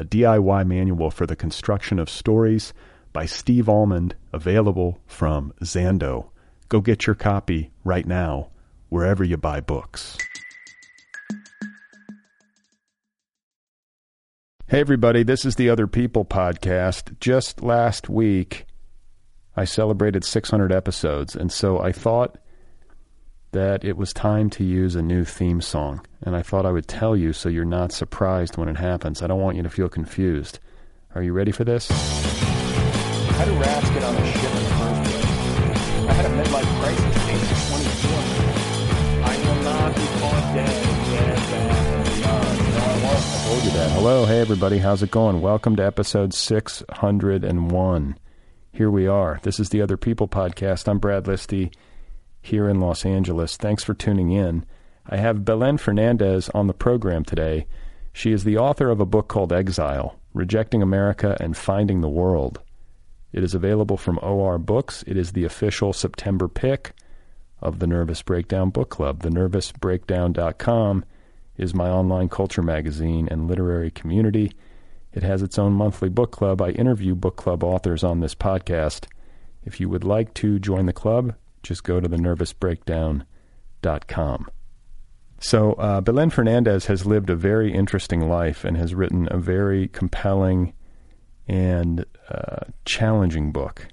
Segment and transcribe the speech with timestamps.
[0.00, 2.72] a DIY manual for the construction of stories
[3.12, 6.30] by Steve Almond, available from Zando.
[6.70, 8.48] Go get your copy right now,
[8.88, 10.16] wherever you buy books.
[14.68, 17.20] Hey, everybody, this is the Other People podcast.
[17.20, 18.64] Just last week,
[19.54, 22.38] I celebrated 600 episodes, and so I thought
[23.52, 26.86] that it was time to use a new theme song, and I thought I would
[26.86, 29.22] tell you so you're not surprised when it happens.
[29.22, 30.60] I don't want you to feel confused.
[31.14, 31.88] Are you ready for this?
[31.90, 35.24] How do rats get on a ship in the first place?
[36.08, 38.08] I had a midlife crisis age 22.
[39.24, 40.84] I will not be caught dead.
[41.10, 42.58] dead, bad, and beyond.
[42.74, 43.18] No, I won't.
[43.18, 43.90] I told you that.
[43.90, 45.40] Hello, hey everybody, how's it going?
[45.40, 48.18] Welcome to episode 601.
[48.72, 49.40] Here we are.
[49.42, 50.86] This is the Other People podcast.
[50.86, 51.72] I'm Brad Listi
[52.40, 53.56] here in Los Angeles.
[53.56, 54.64] Thanks for tuning in.
[55.06, 57.66] I have Belen Fernandez on the program today.
[58.12, 62.60] She is the author of a book called Exile Rejecting America and Finding the World.
[63.32, 65.04] It is available from OR Books.
[65.06, 66.92] It is the official September pick
[67.60, 69.22] of the Nervous Breakdown Book Club.
[69.22, 71.04] TheNervousBreakdown.com
[71.56, 74.52] is my online culture magazine and literary community.
[75.12, 76.62] It has its own monthly book club.
[76.62, 79.06] I interview book club authors on this podcast.
[79.64, 84.50] If you would like to join the club, just go to thenervousbreakdown.com.
[85.42, 89.88] So, uh, Belen Fernandez has lived a very interesting life and has written a very
[89.88, 90.74] compelling
[91.48, 93.88] and uh, challenging book.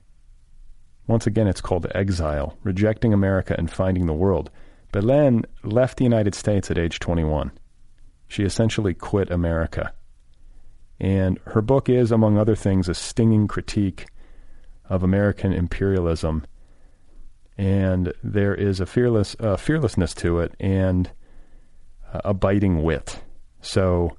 [1.08, 4.52] Once again, it's called Exile Rejecting America and Finding the World.
[4.92, 7.52] Belen left the United States at age 21.
[8.28, 9.94] She essentially quit America.
[11.00, 14.08] And her book is, among other things, a stinging critique
[14.90, 16.46] of American imperialism
[17.58, 21.10] and there is a fearless uh, fearlessness to it and
[22.14, 23.22] a biting wit.
[23.62, 24.16] So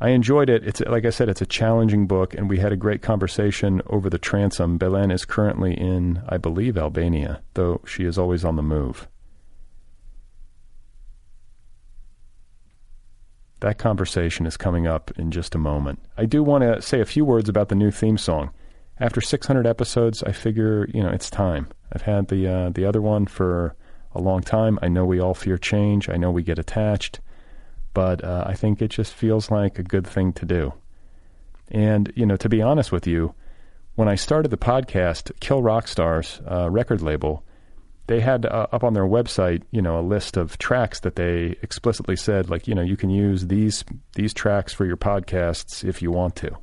[0.00, 0.66] I enjoyed it.
[0.66, 4.10] It's like I said, it's a challenging book, and we had a great conversation over
[4.10, 4.76] the transom.
[4.76, 9.08] Belen is currently in, I believe, Albania, though she is always on the move.
[13.60, 16.00] That conversation is coming up in just a moment.
[16.18, 18.50] I do want to say a few words about the new theme song.
[18.98, 21.68] After 600 episodes, I figure, you know, it's time.
[21.92, 23.74] I've had the uh, the other one for
[24.14, 24.78] a long time.
[24.80, 26.08] I know we all fear change.
[26.08, 27.20] I know we get attached,
[27.92, 30.72] but uh, I think it just feels like a good thing to do.
[31.70, 33.34] And you know, to be honest with you,
[33.96, 37.44] when I started the podcast, Kill Rock Stars uh, record label,
[38.06, 41.56] they had uh, up on their website, you know, a list of tracks that they
[41.60, 43.84] explicitly said, like, you know, you can use these
[44.14, 46.56] these tracks for your podcasts if you want to.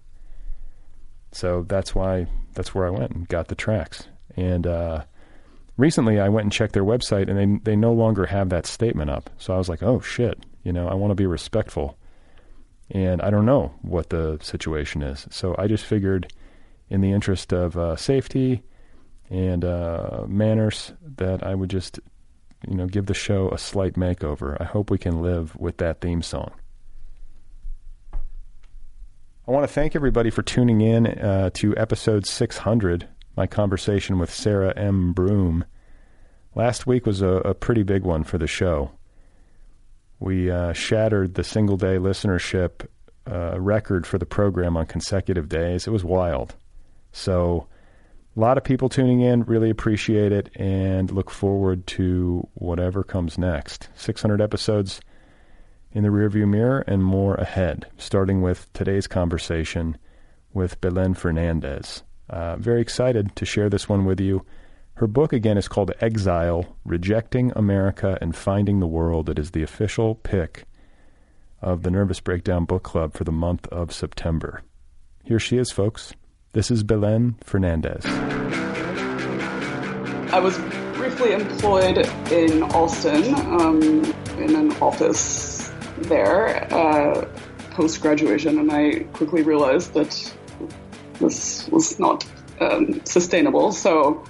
[1.34, 4.08] So that's why that's where I went and got the tracks.
[4.36, 5.04] And uh,
[5.78, 9.10] recently I went and checked their website and they they no longer have that statement
[9.10, 9.30] up.
[9.38, 11.98] So I was like, "Oh shit, you know, I want to be respectful."
[12.90, 15.28] And I don't know what the situation is.
[15.32, 16.32] So I just figured
[16.90, 18.62] in the interest of uh, safety
[19.30, 22.00] and uh, manners that I would just
[22.68, 24.58] you know, give the show a slight makeover.
[24.60, 26.52] I hope we can live with that theme song.
[29.46, 34.34] I want to thank everybody for tuning in uh, to episode 600 my conversation with
[34.34, 35.12] Sarah M.
[35.12, 35.66] Broom.
[36.56, 38.92] Last week was a, a pretty big one for the show.
[40.18, 42.88] We uh, shattered the single day listenership
[43.30, 45.88] uh, record for the program on consecutive days.
[45.88, 46.56] It was wild.
[47.12, 47.68] So,
[48.38, 53.38] a lot of people tuning in, really appreciate it, and look forward to whatever comes
[53.38, 53.90] next.
[53.96, 55.02] 600 episodes
[55.94, 59.98] in the rearview mirror and more ahead, starting with today's conversation
[60.54, 62.04] with Belen Fernandez.
[62.30, 64.44] Uh, very excited to share this one with you.
[64.96, 69.30] Her book, again, is called Exile Rejecting America and Finding the World.
[69.30, 70.66] It is the official pick
[71.62, 74.62] of the Nervous Breakdown Book Club for the month of September.
[75.24, 76.14] Here she is, folks.
[76.54, 78.06] This is Belen Fernandez.
[80.32, 80.58] I was
[80.96, 81.98] briefly employed
[82.32, 83.82] in Austin um,
[84.38, 85.63] in an office
[85.98, 87.28] there uh,
[87.72, 90.34] post graduation, and I quickly realized that
[91.20, 92.26] this was not
[92.60, 93.72] um, sustainable.
[93.72, 94.24] So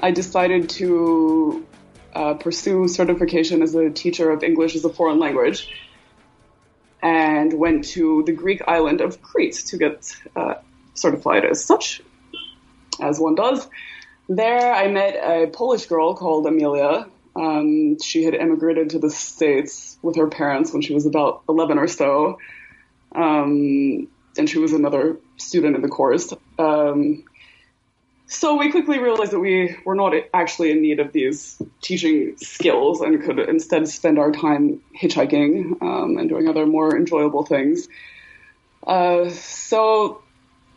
[0.00, 1.66] I decided to
[2.14, 5.72] uh, pursue certification as a teacher of English as a foreign language
[7.02, 10.54] and went to the Greek island of Crete to get uh,
[10.94, 12.02] certified as such,
[13.00, 13.68] as one does.
[14.28, 17.06] There, I met a Polish girl called Amelia.
[17.38, 21.78] Um, she had immigrated to the States with her parents when she was about 11
[21.78, 22.38] or so.
[23.14, 26.32] Um, and she was another student in the course.
[26.58, 27.24] Um,
[28.26, 33.00] so we quickly realized that we were not actually in need of these teaching skills
[33.00, 37.88] and could instead spend our time hitchhiking um, and doing other more enjoyable things.
[38.86, 40.22] Uh, so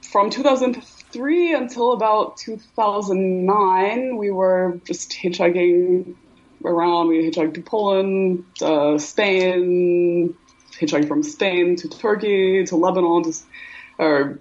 [0.01, 6.15] from 2003 until about 2009, we were just hitchhiking
[6.65, 7.07] around.
[7.07, 10.35] We hitchhiked to Poland, uh, Spain,
[10.79, 13.39] hitchhiked from Spain to Turkey to Lebanon, to,
[13.97, 14.39] or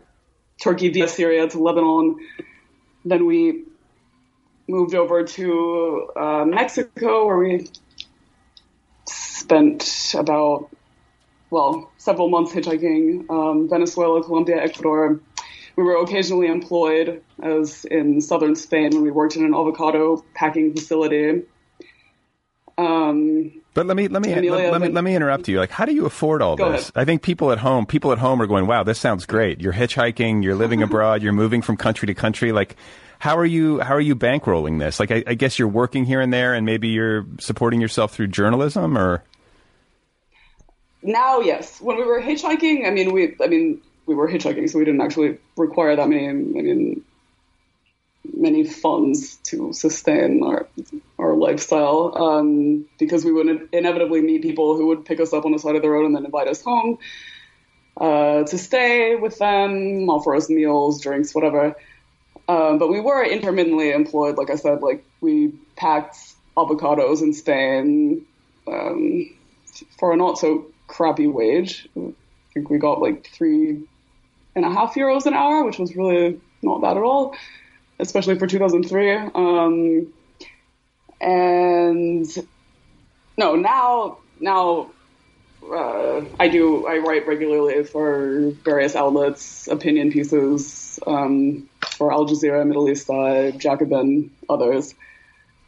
[0.63, 2.17] Turkey via Syria to Lebanon.
[3.05, 3.65] Then we
[4.69, 7.69] moved over to uh, Mexico, where we
[9.07, 10.71] spent about
[11.51, 13.29] well several months hitchhiking.
[13.31, 15.21] Um, Venezuela, Colombia, Ecuador.
[15.77, 20.75] We were occasionally employed, as in southern Spain, when we worked in an avocado packing
[20.75, 21.43] facility.
[22.81, 25.59] Um, but let me let me let, let, me let me interrupt you.
[25.59, 26.67] Like, how do you afford all this?
[26.69, 26.93] ahead.
[26.95, 29.73] I think people at home people at home are going, "Wow, this sounds great." You're
[29.73, 32.53] hitchhiking, you're living abroad, you're moving from country to country.
[32.53, 32.77] Like,
[33.19, 34.99] how are you how are you bankrolling this?
[34.99, 38.29] Like, I, I guess you're working here and there, and maybe you're supporting yourself through
[38.29, 39.23] journalism, or
[41.03, 41.81] now, yes.
[41.81, 45.01] When we were hitchhiking, I mean, we I mean we were hitchhiking, so we didn't
[45.01, 46.29] actually require that many.
[46.29, 47.05] I mean,
[48.35, 50.69] many funds to sustain our
[51.19, 55.53] our lifestyle um, because we would inevitably meet people who would pick us up on
[55.53, 56.99] the side of the road and then invite us home
[57.97, 61.75] uh, to stay with them, offer us meals, drinks, whatever.
[62.49, 66.17] Um, but we were intermittently employed, like I said, like we packed
[66.57, 68.27] avocados in Spain
[68.67, 69.31] um,
[69.99, 71.89] for a not so crappy wage.
[71.97, 72.13] I
[72.55, 73.83] think we got like three
[74.57, 77.35] and a half euros an hour, which was really not bad at all
[78.01, 79.17] especially for 2003.
[79.35, 80.13] Um,
[81.21, 82.27] and
[83.37, 84.91] no, now now
[85.63, 92.67] uh, I do I write regularly for various outlets, opinion pieces um, for Al Jazeera,
[92.67, 94.95] Middle East Eye, Jacobin, others.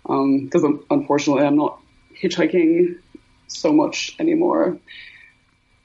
[0.03, 1.81] Because um, unfortunately, I'm not
[2.21, 2.99] hitchhiking
[3.47, 4.79] so much anymore.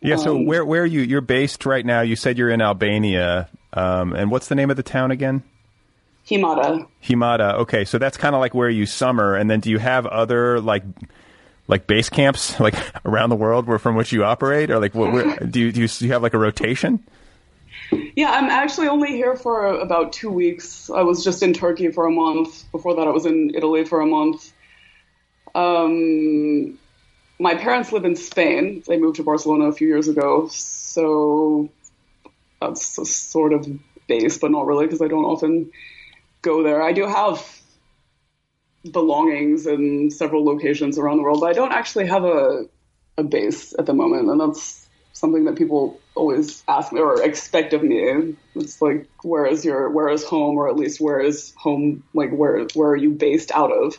[0.02, 0.16] Yeah.
[0.16, 1.02] So Um, where where are you?
[1.02, 2.02] You're based right now.
[2.02, 5.44] You said you're in Albania, um, and what's the name of the town again?
[6.30, 6.88] Himara.
[7.04, 7.54] Himara.
[7.60, 10.60] Okay, so that's kind of like where you summer, and then do you have other
[10.60, 10.84] like
[11.68, 12.76] like base camps like
[13.06, 15.82] around the world where from which you operate, or like what, where, do you do
[15.82, 17.04] you, do you have like a rotation?
[18.16, 20.90] Yeah, I'm actually only here for about two weeks.
[20.90, 22.70] I was just in Turkey for a month.
[22.72, 24.52] Before that, I was in Italy for a month.
[25.56, 26.78] Um,
[27.40, 28.84] my parents live in Spain.
[28.86, 31.70] They moved to Barcelona a few years ago, so
[32.60, 33.68] that's a sort of
[34.08, 35.72] base, but not really because I don't often
[36.48, 36.82] go there.
[36.82, 37.46] I do have
[38.90, 42.66] belongings in several locations around the world, but I don't actually have a
[43.18, 47.74] a base at the moment, and that's something that people always ask me or expect
[47.74, 48.36] of me.
[48.54, 52.32] It's like, where is your, where is home, or at least where is home, like
[52.32, 53.98] where where are you based out of?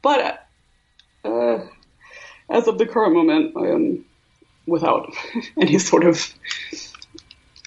[0.00, 0.46] But
[1.24, 1.58] uh,
[2.48, 4.04] as of the current moment, I am
[4.66, 5.12] without
[5.60, 6.32] any sort of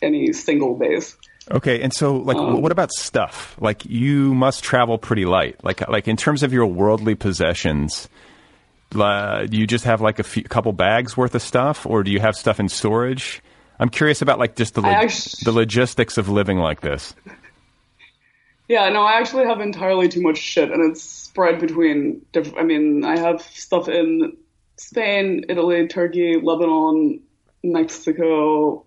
[0.02, 1.18] any single base.
[1.52, 3.56] Okay, and so like, Um, what about stuff?
[3.60, 5.64] Like, you must travel pretty light.
[5.64, 8.10] Like, like in terms of your worldly possessions,
[8.96, 12.12] uh, do you just have like a few, couple bags worth of stuff, or do
[12.12, 13.42] you have stuff in storage?
[13.80, 17.14] I'm curious about like just the lo- actu- the logistics of living like this.
[18.68, 22.26] Yeah, no, I actually have entirely too much shit, and it's spread between.
[22.34, 24.36] Diff- I mean, I have stuff in
[24.78, 27.22] Spain, Italy, Turkey, Lebanon,
[27.64, 28.84] Mexico.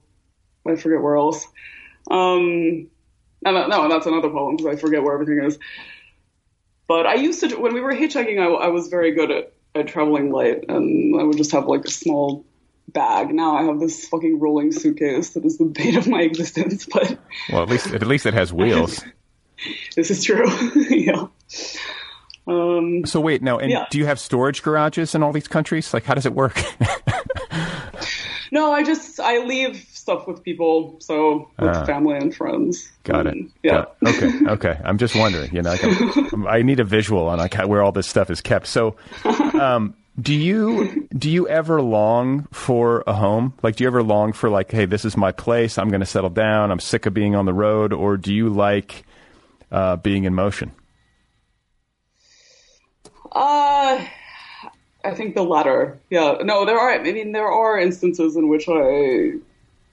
[0.67, 1.47] I forget where else.
[2.11, 2.89] Um,
[3.45, 5.59] and no, that's another problem because I forget where everything is.
[6.87, 9.89] But I used to when we were hitchhiking, I, I was very good at, at
[9.89, 12.45] traveling light, and I would just have like a small
[12.89, 13.33] bag.
[13.35, 16.87] Now I have this fucking rolling suitcase that is the bane of my existence.
[16.87, 17.19] But
[17.53, 19.05] Well, at least at least it has wheels.
[19.97, 20.47] this is true.
[20.89, 21.27] yeah.
[22.47, 23.85] Um, So wait, now, and Yeah.
[23.91, 25.93] do you have storage garages in all these countries?
[25.93, 26.59] Like, how does it work?
[28.51, 31.85] no, I just I leave stuff with people, so with Ah.
[31.85, 32.91] family and friends.
[33.05, 33.35] Got it.
[33.35, 33.73] Um, Yeah.
[33.73, 34.09] Got it.
[34.25, 34.51] Okay.
[34.53, 34.81] Okay.
[34.85, 35.55] I'm just wondering.
[35.55, 38.41] You know, like I need a visual on like how, where all this stuff is
[38.41, 38.67] kept.
[38.67, 38.97] So,
[39.61, 43.53] um, do you do you ever long for a home?
[43.63, 45.77] Like, do you ever long for like, hey, this is my place.
[45.79, 46.71] I'm going to settle down.
[46.71, 47.93] I'm sick of being on the road.
[47.93, 49.05] Or do you like
[49.71, 50.73] uh, being in motion?
[53.31, 54.03] Uh,
[55.05, 55.99] I think the latter.
[56.11, 56.39] Yeah.
[56.43, 56.91] No, there are.
[56.91, 59.35] I mean, there are instances in which I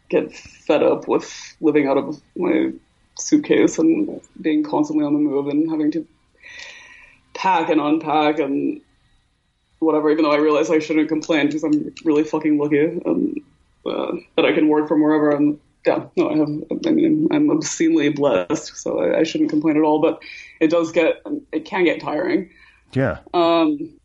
[0.09, 2.71] get fed up with living out of my
[3.17, 6.05] suitcase and being constantly on the move and having to
[7.33, 8.81] pack and unpack and
[9.79, 10.09] whatever.
[10.09, 13.41] Even though I realize I shouldn't complain because I'm really fucking lucky and
[13.85, 15.31] uh, that I can work from wherever.
[15.31, 16.49] And yeah, no, I have.
[16.87, 20.01] I mean, I'm obscenely blessed, so I, I shouldn't complain at all.
[20.01, 20.21] But
[20.59, 21.21] it does get.
[21.51, 22.49] It can get tiring.
[22.93, 23.19] Yeah.
[23.33, 23.99] Um,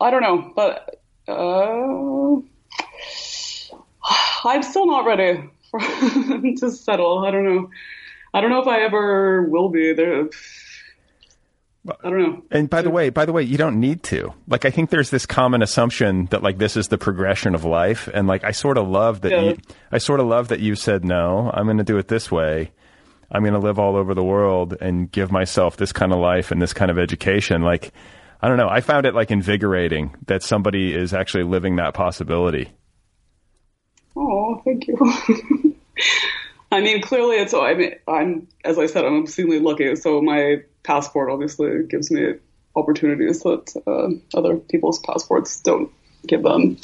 [0.00, 2.40] I don't know, but uh,
[4.44, 7.24] I'm still not ready for to settle.
[7.24, 7.70] I don't know.
[8.34, 9.92] I don't know if I ever will be.
[9.94, 10.28] There,
[11.88, 12.42] I don't know.
[12.50, 14.34] And by the way, by the way, you don't need to.
[14.48, 18.08] Like, I think there's this common assumption that like this is the progression of life,
[18.12, 19.30] and like I sort of love that.
[19.30, 19.40] Yeah.
[19.42, 19.58] You,
[19.90, 21.50] I sort of love that you said no.
[21.52, 22.72] I'm going to do it this way.
[23.30, 26.52] I'm going to live all over the world and give myself this kind of life
[26.52, 27.62] and this kind of education.
[27.62, 27.92] Like,
[28.40, 28.68] I don't know.
[28.68, 32.70] I found it like invigorating that somebody is actually living that possibility.
[34.16, 34.96] Oh, thank you.
[36.72, 37.54] I mean, clearly it's.
[37.54, 39.94] I mean, I'm as I said, I'm obscenely lucky.
[39.96, 42.34] So my passport obviously gives me
[42.74, 45.90] opportunities that uh, other people's passports don't
[46.26, 46.76] give them.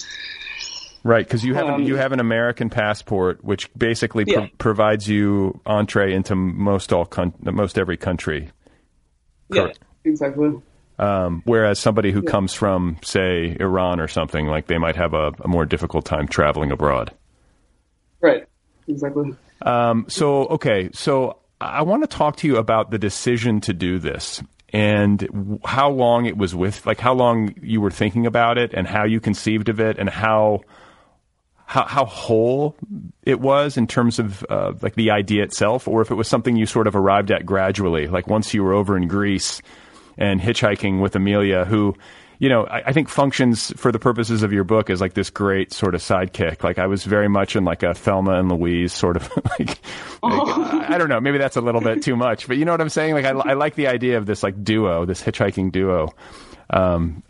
[1.04, 4.48] Right, because you have an, Um, you have an American passport, which basically pro- Yeah.
[4.58, 8.50] provides you entree into most all con- most every country.
[9.50, 9.78] Yeah, Correct.
[10.04, 10.52] exactly.
[11.00, 15.32] Um, whereas somebody who comes from, say, Iran or something, like they might have a,
[15.40, 17.10] a more difficult time traveling abroad.
[18.22, 18.46] Right.
[18.88, 19.36] Exactly.
[19.60, 23.98] Um, so, okay, so I want to talk to you about the decision to do
[23.98, 28.72] this and how long it was with, like how long you were thinking about it
[28.72, 30.60] and how you conceived of it and how
[31.64, 32.76] how, how whole
[33.22, 36.54] it was in terms of uh, like the idea itself, or if it was something
[36.54, 39.62] you sort of arrived at gradually, like once you were over in Greece
[40.18, 41.94] and hitchhiking with Amelia, who,
[42.42, 45.30] you know, I, I think functions for the purposes of your book as like this
[45.30, 46.64] great sort of sidekick.
[46.64, 49.78] Like I was very much in like a Thelma and Louise sort of like, like,
[50.22, 52.80] I, I don't know, maybe that's a little bit too much, but you know what
[52.80, 53.14] I'm saying?
[53.14, 56.12] Like I, I like the idea of this like duo, this hitchhiking duo.
[56.70, 57.22] Um,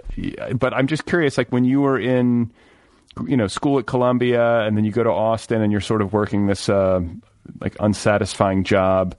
[0.55, 2.51] but I'm just curious, like when you were in,
[3.27, 6.15] you know, school at Columbia, and then you go to Austin, and you're sort of
[6.15, 7.01] working this uh,
[7.61, 9.15] like unsatisfying job.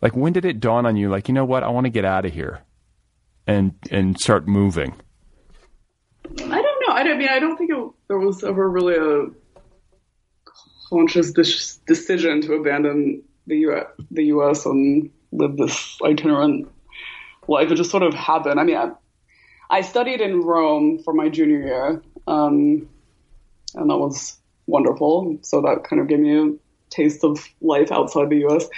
[0.00, 1.10] Like, when did it dawn on you?
[1.10, 1.62] Like, you know what?
[1.62, 2.62] I want to get out of here,
[3.46, 4.94] and and start moving.
[6.96, 7.16] I don't.
[7.16, 9.26] I, mean, I don't think it, there was ever really a
[10.88, 14.64] conscious dis- decision to abandon the U- the U.S.
[14.64, 16.70] and live this itinerant
[17.48, 17.70] life.
[17.70, 18.58] It just sort of happened.
[18.58, 18.92] I mean, I,
[19.68, 22.88] I studied in Rome for my junior year, um,
[23.74, 25.38] and that was wonderful.
[25.42, 26.54] So that kind of gave me a
[26.88, 28.68] taste of life outside the U.S.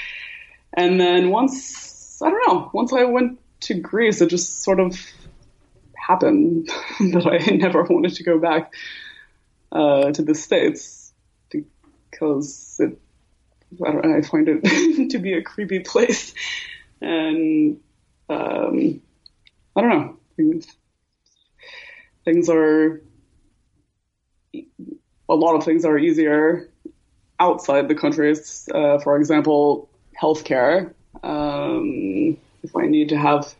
[0.74, 4.98] And then once, I don't know, once I went to Greece, it just sort of
[6.08, 6.68] happened
[7.00, 8.72] that I never wanted to go back
[9.70, 11.12] uh, to the States
[11.50, 12.98] because it,
[13.86, 16.34] I, know, I find it to be a creepy place.
[17.02, 17.80] And
[18.30, 19.00] um,
[19.76, 20.66] I don't know, things,
[22.24, 23.02] things are,
[24.54, 26.70] a lot of things are easier
[27.38, 28.68] outside the countries.
[28.74, 30.94] Uh, for example, healthcare.
[31.22, 33.54] Um, if I need to have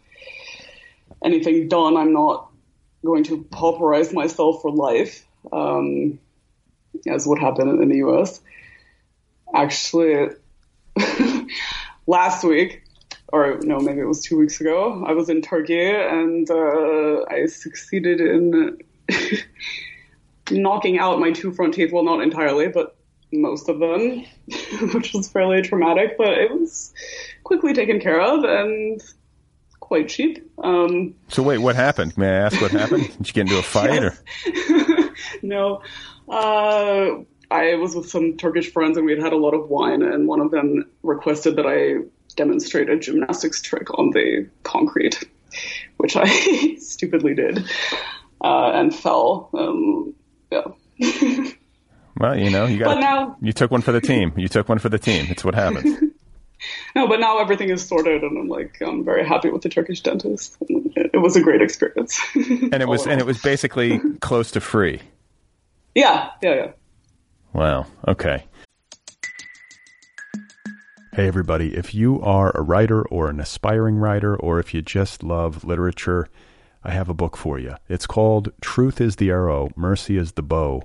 [1.25, 2.51] anything done, I'm not
[3.05, 6.19] going to pauperize myself for life, um,
[7.07, 8.41] as would happen in the U.S.
[9.55, 10.29] Actually,
[12.07, 12.83] last week,
[13.33, 17.47] or no, maybe it was two weeks ago, I was in Turkey and uh, I
[17.47, 18.79] succeeded in
[20.51, 21.93] knocking out my two front teeth.
[21.93, 22.97] Well, not entirely, but
[23.33, 24.25] most of them,
[24.95, 26.93] which was fairly traumatic, but it was
[27.45, 29.03] quickly taken care of and
[29.89, 30.47] quite cheap.
[30.63, 32.17] Um, So, wait, what happened?
[32.19, 33.09] May I ask what happened?
[33.17, 34.15] Did you get into a fight, or
[35.43, 35.83] no,
[36.29, 40.03] uh, I was with some Turkish friends and we had had a lot of wine,
[40.03, 42.05] and one of them requested that I
[42.37, 45.19] demonstrate a gymnastics trick on the concrete,
[45.97, 47.65] which I stupidly did
[48.45, 49.49] uh, and fell.
[49.55, 50.15] Um,
[50.53, 50.67] yeah.
[52.19, 54.33] well, you know, you got But now- you took one for the team.
[54.37, 55.27] You took one for the team.
[55.31, 55.99] It's what happens.
[56.95, 60.01] No, but now everything is sorted, and I'm like, I'm very happy with the Turkish
[60.01, 60.57] dentist.
[60.61, 62.21] It, was a great experience.
[62.35, 65.01] And it was and it was basically close to free.
[65.95, 66.71] yeah, yeah, yeah.
[67.53, 67.87] Wow.
[68.07, 68.45] Okay.
[71.13, 71.75] Hey, everybody.
[71.75, 76.29] If you are a writer or an aspiring writer, or if you just love literature,
[76.85, 77.75] I have a book for you.
[77.89, 80.85] It's called Truth is the Arrow, Mercy is the Bow,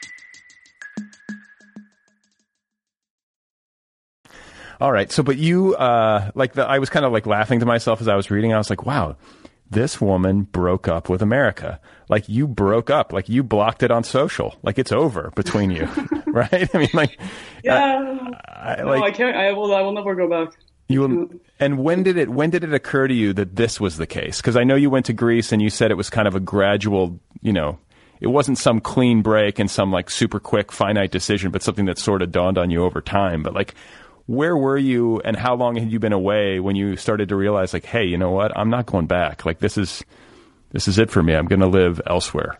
[4.81, 5.11] All right.
[5.11, 8.07] So, but you, uh, like the, I was kind of like laughing to myself as
[8.07, 8.51] I was reading.
[8.51, 9.15] I was like, wow,
[9.69, 11.79] this woman broke up with America.
[12.09, 14.55] Like you broke up, like you blocked it on social.
[14.63, 15.87] Like it's over between you,
[16.25, 16.67] right?
[16.73, 17.19] I mean, like,
[17.63, 18.17] yeah,
[18.49, 19.37] I, I, no, I can't.
[19.37, 19.73] I will.
[19.73, 20.57] I will never go back.
[20.87, 23.97] You will, and when did it when did it occur to you that this was
[23.97, 24.37] the case?
[24.37, 26.39] Because I know you went to Greece and you said it was kind of a
[26.39, 27.77] gradual, you know,
[28.19, 31.97] it wasn't some clean break and some like super quick finite decision, but something that
[31.97, 33.41] sort of dawned on you over time.
[33.41, 33.73] But like,
[34.25, 37.73] where were you and how long had you been away when you started to realize
[37.73, 40.03] like hey you know what i'm not going back like this is
[40.71, 42.59] this is it for me i'm going to live elsewhere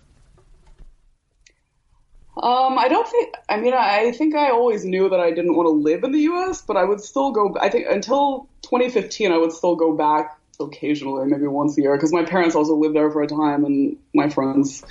[2.41, 3.36] um, I don't think.
[3.50, 6.22] I mean, I think I always knew that I didn't want to live in the
[6.22, 7.56] U.S., but I would still go.
[7.60, 12.13] I think until 2015, I would still go back occasionally, maybe once a year, because
[12.13, 14.83] my parents also lived there for a time, and my friends.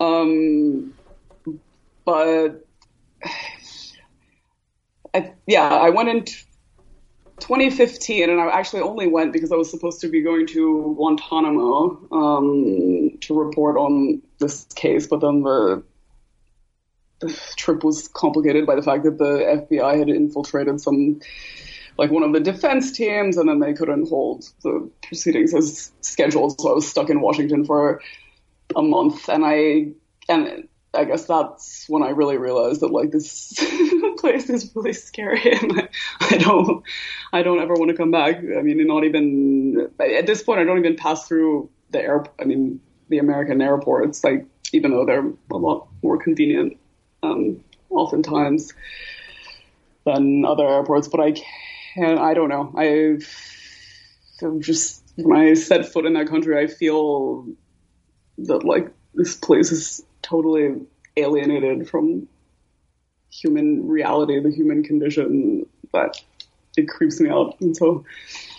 [0.00, 0.92] Um,
[2.04, 2.66] but
[5.14, 10.00] I, yeah, I went in 2015, and I actually only went because I was supposed
[10.00, 15.82] to be going to Guantanamo um, to report on this case, but then the,
[17.20, 21.20] the trip was complicated by the fact that the FBI had infiltrated some
[21.96, 26.60] like one of the defense teams, and then they couldn't hold the proceedings as scheduled.
[26.60, 28.00] So I was stuck in Washington for
[28.74, 29.92] a month, and I
[30.28, 33.52] and I guess that's when I really realized that like this
[34.18, 35.88] place is really scary, and
[36.20, 36.82] I don't,
[37.32, 38.38] I don't ever want to come back.
[38.38, 42.24] I mean, not even at this point, I don't even pass through the air.
[42.40, 46.76] I mean, the American airports, like even though they're a lot more convenient,
[47.22, 48.72] um, oftentimes
[50.04, 51.08] than other airports.
[51.08, 52.18] But I can't.
[52.18, 52.72] I don't know.
[52.76, 53.28] i've
[54.60, 57.46] just when I set foot in that country, I feel
[58.38, 60.80] that like this place is totally
[61.16, 62.28] alienated from
[63.34, 66.22] human reality, the human condition, but
[66.76, 67.60] it creeps me out.
[67.60, 68.04] And so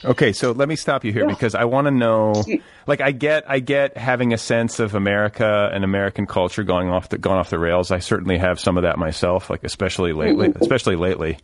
[0.04, 1.34] Okay, so let me stop you here yeah.
[1.34, 2.44] because I want to know
[2.88, 7.10] like I get I get having a sense of America and American culture going off
[7.10, 7.92] the going off the rails.
[7.92, 10.62] I certainly have some of that myself, like especially lately, mm-hmm.
[10.62, 11.40] especially lately.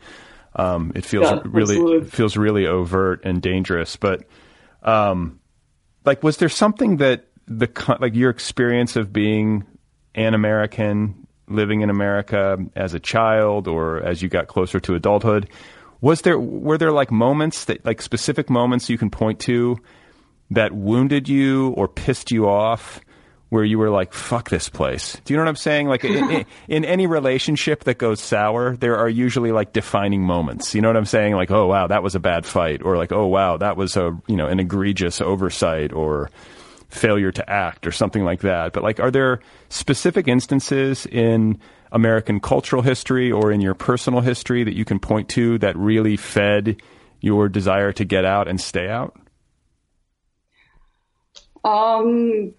[0.55, 2.09] Um, it feels yeah, really absolutely.
[2.09, 4.25] feels really overt and dangerous, but
[4.83, 5.39] um,
[6.05, 9.65] like was there something that the like your experience of being
[10.13, 11.20] an American
[11.53, 15.49] living in America as a child or as you got closer to adulthood.
[16.01, 19.77] Was there were there like moments that like specific moments you can point to
[20.49, 22.99] that wounded you or pissed you off
[23.49, 25.19] where you were like fuck this place.
[25.25, 25.87] Do you know what I'm saying?
[25.87, 30.73] Like in, in, any relationship that goes sour, there are usually like defining moments.
[30.73, 31.35] You know what I'm saying?
[31.35, 34.17] Like oh wow, that was a bad fight or like oh wow, that was a
[34.27, 36.29] you know an egregious oversight or
[36.91, 38.73] failure to act or something like that.
[38.73, 41.59] But like, are there specific instances in
[41.91, 46.17] American cultural history or in your personal history that you can point to that really
[46.17, 46.81] fed
[47.19, 49.17] your desire to get out and stay out?
[51.63, 52.53] Um,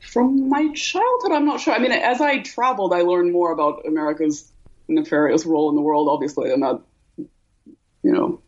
[0.00, 1.74] from my childhood, I'm not sure.
[1.74, 4.50] I mean, as I traveled, I learned more about America's
[4.88, 6.80] nefarious role in the world, obviously, and that,
[7.16, 8.40] you know,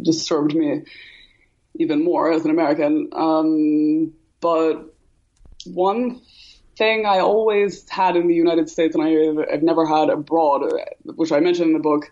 [0.00, 0.84] disturbed me
[1.78, 3.08] even more as an American.
[3.12, 4.94] Um, but
[5.64, 6.20] one
[6.76, 10.70] thing I always had in the United States and I, have never had abroad,
[11.04, 12.10] which I mentioned in the book,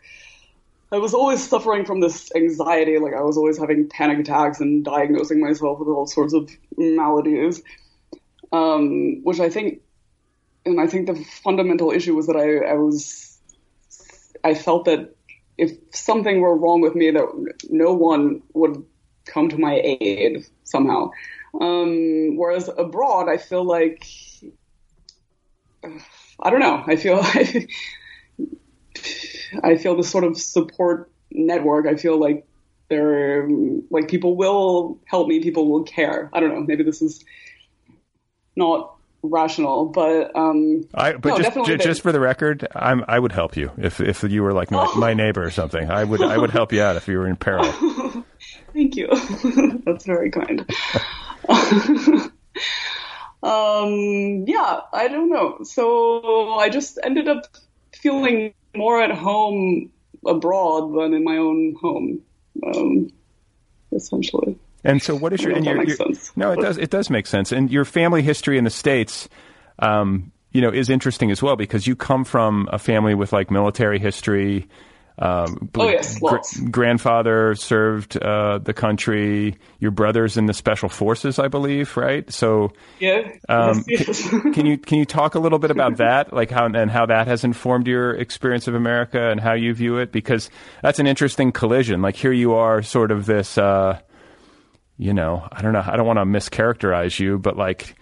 [0.91, 2.99] I was always suffering from this anxiety.
[2.99, 7.63] Like I was always having panic attacks and diagnosing myself with all sorts of maladies,
[8.53, 9.83] um, which I think,
[10.65, 13.39] and I think the fundamental issue was that I, I was,
[14.45, 15.15] I felt that
[15.59, 18.85] if something were wrong with me, that no one would
[19.27, 21.11] come to my aid somehow.
[21.61, 24.07] Um, whereas abroad, I feel like
[26.41, 26.83] I don't know.
[26.87, 27.21] I feel
[29.63, 31.87] I feel this sort of support network.
[31.87, 32.47] I feel like
[32.89, 33.49] there,
[33.91, 35.41] like people will help me.
[35.41, 36.31] People will care.
[36.33, 36.61] I don't know.
[36.61, 37.25] Maybe this is
[38.55, 43.33] not rational, but um, I but no, just just for the record, I'm I would
[43.33, 44.99] help you if if you were like my, oh.
[44.99, 45.91] my neighbor or something.
[45.91, 47.65] I would I would help you out if you were in peril.
[48.73, 49.09] Thank you.
[49.85, 50.61] That's very kind.
[53.43, 55.59] um, yeah, I don't know.
[55.63, 57.47] So I just ended up
[57.93, 59.91] feeling more at home
[60.27, 62.21] abroad than in my own home,
[62.67, 63.11] um,
[63.93, 64.59] essentially.
[64.85, 65.53] And so, what is your?
[65.53, 65.97] and your, your
[66.37, 66.79] no, it does.
[66.79, 67.51] It does make sense.
[67.51, 69.29] And your family history in the states,
[69.81, 73.51] um, you know, is interesting as well because you come from a family with like
[73.51, 74.69] military history.
[75.19, 79.57] Um, oh yes, gr- grandfather served uh, the country.
[79.79, 82.31] Your brother's in the special forces, I believe, right?
[82.31, 83.33] So yeah.
[83.49, 84.29] Um, yes, yes.
[84.29, 87.07] can, can, you can you talk a little bit about that, like how and how
[87.07, 90.13] that has informed your experience of America and how you view it?
[90.13, 90.51] Because
[90.83, 92.03] that's an interesting collision.
[92.03, 93.57] Like here you are, sort of this.
[93.57, 93.99] Uh,
[94.99, 95.85] you know, I don't know.
[95.85, 97.95] I don't want to mischaracterize you, but like.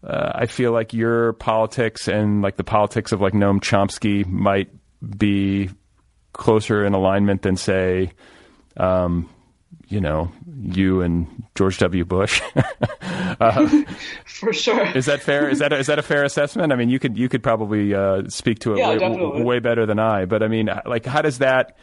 [0.00, 4.70] Uh, I feel like your politics and like the politics of like Noam Chomsky might
[5.18, 5.70] be
[6.32, 8.12] closer in alignment than say,
[8.76, 9.28] um,
[9.88, 12.04] you know, you and George W.
[12.04, 12.42] Bush.
[13.40, 13.84] uh,
[14.26, 14.86] For sure.
[14.96, 15.48] Is that fair?
[15.48, 16.72] Is that a, is that a fair assessment?
[16.72, 19.58] I mean, you could you could probably uh, speak to it yeah, way, w- way
[19.60, 20.26] better than I.
[20.26, 21.76] But I mean, like, how does that?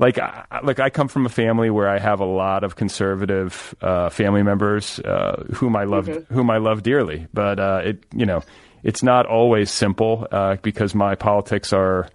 [0.00, 0.16] Like,
[0.62, 4.44] like I come from a family where I have a lot of conservative uh, family
[4.44, 6.32] members uh, whom I love, mm-hmm.
[6.32, 7.26] whom I love dearly.
[7.34, 8.44] But uh, it, you know,
[8.84, 12.08] it's not always simple uh, because my politics are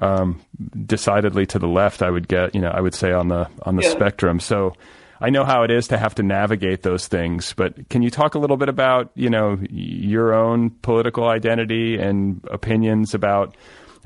[0.00, 0.40] um,
[0.86, 2.02] decidedly to the left.
[2.02, 3.90] I would get, you know, I would say on the on the yeah.
[3.90, 4.40] spectrum.
[4.40, 4.74] So
[5.20, 7.52] I know how it is to have to navigate those things.
[7.52, 12.42] But can you talk a little bit about, you know, your own political identity and
[12.50, 13.54] opinions about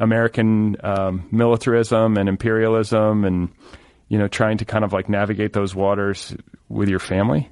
[0.00, 3.48] American um, militarism and imperialism, and
[4.08, 6.36] you know, trying to kind of like navigate those waters
[6.68, 7.48] with your family?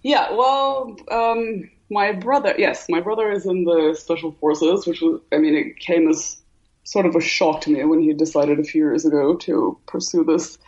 [0.00, 5.20] Yeah, well, um, my brother, yes, my brother is in the special forces, which was,
[5.32, 6.36] I mean, it came as
[6.84, 10.24] sort of a shock to me when he decided a few years ago to pursue
[10.24, 10.58] this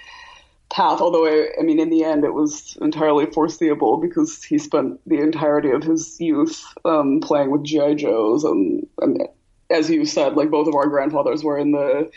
[0.70, 1.00] path.
[1.00, 5.18] Although, I, I mean, in the end, it was entirely foreseeable because he spent the
[5.18, 9.28] entirety of his youth um, playing with GI Joes, and, and
[9.70, 12.10] as you said, like both of our grandfathers were in the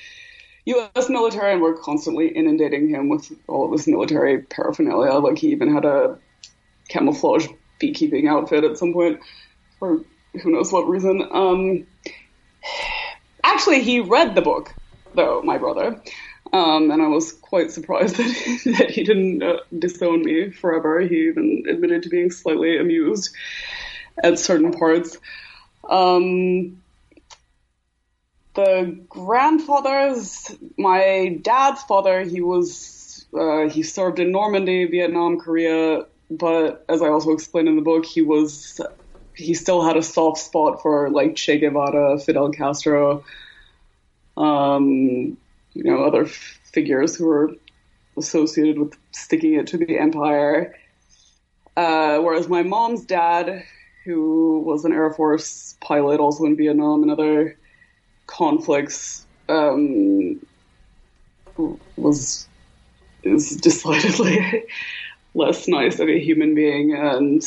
[0.65, 1.09] U.S.
[1.09, 5.13] military, and we're constantly inundating him with all of this military paraphernalia.
[5.19, 6.17] Like he even had a
[6.87, 7.47] camouflage
[7.83, 9.19] beekeeping outfit at some point
[9.77, 10.03] for
[10.41, 11.27] who knows what reason.
[11.31, 11.85] Um,
[13.43, 14.73] actually, he read the book,
[15.13, 16.01] though, my brother.
[16.53, 21.01] Um, and I was quite surprised that, that he didn't uh, disown me forever.
[21.01, 23.35] He even admitted to being slightly amused
[24.23, 25.17] at certain parts.
[25.89, 26.81] Um,
[28.53, 36.05] the grandfathers, my dad's father, he was, uh, he served in Normandy, Vietnam, Korea,
[36.37, 38.79] but as I also explained in the book, he was
[39.35, 43.23] he still had a soft spot for like Che Guevara, Fidel Castro,
[44.37, 45.37] um,
[45.73, 47.51] you know, other f- figures who were
[48.17, 50.75] associated with sticking it to the empire.
[51.75, 53.63] Uh, whereas my mom's dad,
[54.05, 57.57] who was an Air Force pilot, also in Vietnam and other
[58.27, 60.39] conflicts, um,
[61.95, 62.47] was
[63.23, 64.65] is decidedly
[65.33, 66.93] less nice of a human being.
[66.93, 67.43] And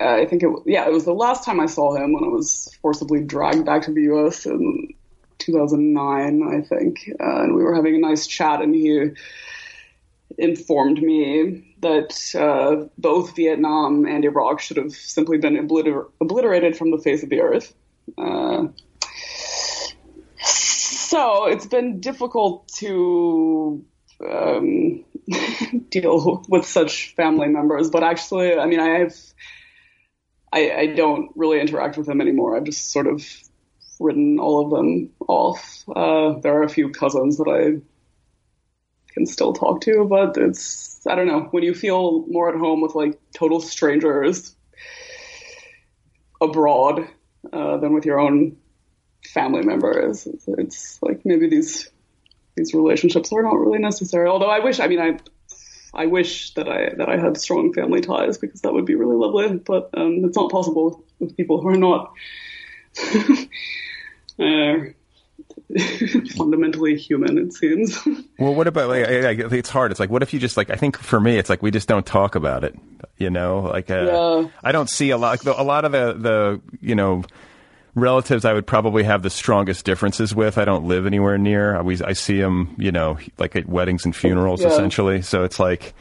[0.00, 2.28] uh, I think it, yeah, it was the last time I saw him when I
[2.28, 4.46] was forcibly dragged back to the U.S.
[4.46, 4.94] in
[5.38, 7.10] 2009, I think.
[7.20, 9.10] Uh, and we were having a nice chat, and he
[10.36, 16.90] informed me that uh, both Vietnam and Iraq should have simply been obliter- obliterated from
[16.90, 17.74] the face of the earth.
[18.16, 18.68] Uh,
[20.42, 23.84] so it's been difficult to
[24.26, 25.04] um,
[25.90, 27.90] deal with such family members.
[27.90, 29.14] But actually, I mean, I have,
[30.52, 32.56] I, I don't really interact with them anymore.
[32.56, 33.24] I've just sort of
[34.00, 35.84] written all of them off.
[35.88, 37.82] Uh, there are a few cousins that I
[39.12, 42.80] can still talk to, but it's, I don't know, when you feel more at home
[42.80, 44.54] with like total strangers
[46.40, 47.08] abroad
[47.52, 48.56] uh, than with your own
[49.24, 51.90] family members, it's, it's like maybe these
[52.58, 54.28] these relationships are not really necessary.
[54.28, 55.18] Although I wish, I mean, I,
[55.94, 59.16] I wish that I that I had strong family ties because that would be really
[59.16, 59.56] lovely.
[59.58, 62.12] But um, it's not possible with people who are not
[64.38, 64.74] uh,
[66.36, 67.38] fundamentally human.
[67.38, 67.98] It seems.
[68.38, 69.90] Well, what about like, I- I- it's hard.
[69.90, 71.88] It's like what if you just like I think for me it's like we just
[71.88, 72.74] don't talk about it.
[73.16, 74.04] You know, like uh,
[74.42, 74.48] Yeah.
[74.62, 75.44] I don't see a lot.
[75.44, 77.24] A lot of the the you know
[78.00, 80.58] relatives I would probably have the strongest differences with.
[80.58, 81.74] I don't live anywhere near.
[81.74, 82.74] I always I see them.
[82.78, 84.68] You know, like at weddings and funerals Yeah.
[84.68, 85.22] essentially.
[85.22, 85.94] So it's like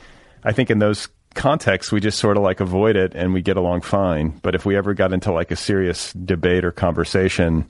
[0.43, 3.57] I think in those contexts we just sort of like avoid it and we get
[3.57, 4.39] along fine.
[4.41, 7.65] But if we ever got into like a serious debate or conversation.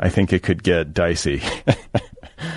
[0.00, 1.42] I think it could get dicey.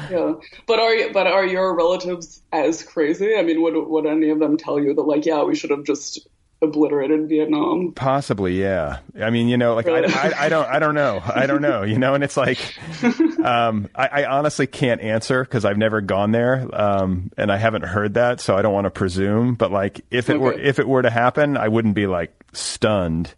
[0.10, 0.34] Yeah,
[0.66, 3.36] but are but are your relatives as crazy?
[3.36, 5.84] I mean, would would any of them tell you that like, yeah, we should have
[5.84, 6.28] just
[6.66, 7.94] obliterated in Vietnam?
[7.96, 9.00] Possibly, yeah.
[9.20, 11.84] I mean, you know, like I, I, I don't, I don't know, I don't know,
[11.84, 12.60] you know, and it's like,
[13.44, 17.84] um, I, I honestly can't answer because I've never gone there, um, and I haven't
[17.86, 19.56] heard that, so I don't want to presume.
[19.56, 23.34] But like, if it were, if it were to happen, I wouldn't be like stunned.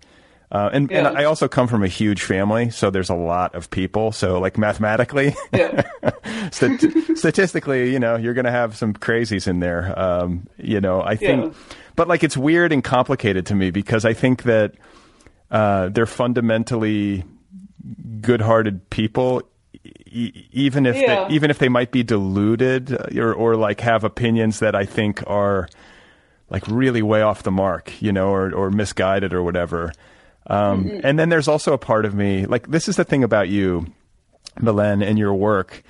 [0.49, 3.69] Uh, and, and I also come from a huge family, so there's a lot of
[3.69, 4.13] people.
[4.13, 5.81] So like mathematically, Yeah,
[6.51, 6.85] Stat-
[7.15, 9.93] statistically, you know, you're going to have some crazies in there.
[9.99, 11.59] Um, you know, I think, Yeah.
[11.97, 14.75] But like it's weird and complicated to me because I think that
[15.51, 17.25] uh, they're fundamentally
[18.21, 19.41] good-hearted people,
[20.05, 21.25] e- even if Yeah.
[21.27, 24.85] they, even if they might be deluded uh, or or like have opinions that I
[24.85, 25.67] think are
[26.49, 29.91] like really way off the mark, you know, or or misguided or whatever.
[30.49, 33.49] Um, And then there's also a part of me, like this is the thing about
[33.49, 33.87] you,
[34.61, 35.83] Belen, and your work,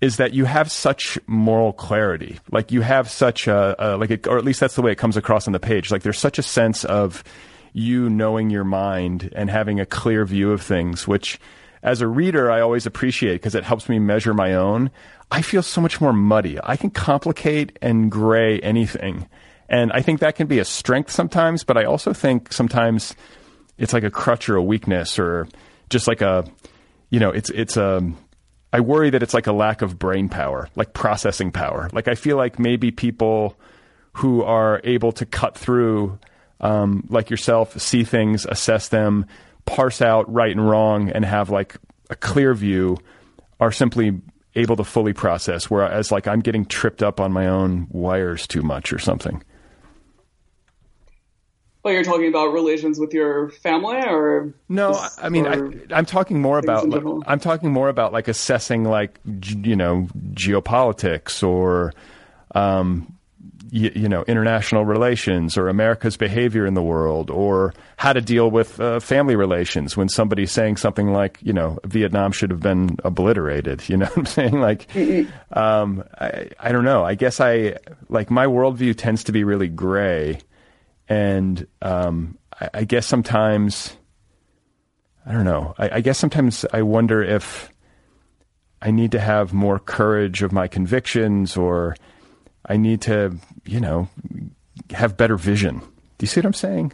[0.00, 2.38] is that you have such moral clarity.
[2.50, 4.98] Like you have such a, a like, it, or at least that's the way it
[4.98, 5.90] comes across on the page.
[5.90, 7.24] Like there's such a sense of
[7.72, 11.38] you knowing your mind and having a clear view of things, which
[11.82, 14.90] as a reader I always appreciate because it helps me measure my own.
[15.30, 16.58] I feel so much more muddy.
[16.62, 19.28] I can complicate and gray anything.
[19.68, 23.14] And I think that can be a strength sometimes, but I also think sometimes
[23.78, 25.48] it's like a crutch or a weakness or
[25.90, 26.44] just like a
[27.10, 28.02] you know it's it's a
[28.72, 31.88] i worry that it's like a lack of brain power like processing power.
[31.92, 33.56] Like i feel like maybe people
[34.12, 36.18] who are able to cut through
[36.60, 39.26] um, like yourself see things assess them
[39.66, 41.76] parse out right and wrong and have like
[42.08, 42.96] a clear view
[43.60, 44.20] are simply
[44.54, 48.62] able to fully process whereas like i'm getting tripped up on my own wires too
[48.62, 49.42] much or something
[51.86, 56.04] but you're talking about relations with your family, or No, just I mean, I, I'm
[56.04, 56.88] talking more about.
[56.88, 57.04] Like.
[57.28, 61.92] I'm talking more about like assessing, like you know, geopolitics or,
[62.56, 63.16] um,
[63.70, 68.50] you, you know, international relations or America's behavior in the world or how to deal
[68.50, 72.96] with uh, family relations when somebody's saying something like, you know, Vietnam should have been
[73.04, 73.88] obliterated.
[73.88, 74.60] You know what I'm saying?
[74.60, 74.88] Like,
[75.52, 77.04] um, I, I don't know.
[77.04, 77.76] I guess I
[78.08, 80.40] like my worldview tends to be really gray,
[81.08, 83.96] and um, I, I guess sometimes.
[85.28, 85.74] I don't know.
[85.76, 87.68] I, I guess sometimes I wonder if
[88.80, 91.96] I need to have more courage of my convictions or
[92.64, 94.08] I need to, you know,
[94.90, 95.80] have better vision.
[95.80, 95.86] Do
[96.20, 96.92] you see what I'm saying?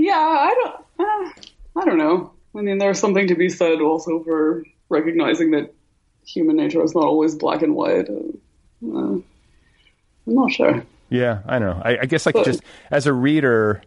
[0.00, 1.30] yeah, I don't, uh,
[1.76, 2.32] I don't know.
[2.54, 5.74] I mean, there's something to be said also for recognizing that
[6.26, 8.08] human nature is not always black and white.
[8.08, 8.32] Uh,
[8.82, 9.24] uh, I'm
[10.26, 10.82] not sure.
[11.10, 11.80] Yeah, I know.
[11.84, 13.82] I, I guess like But- just as a reader,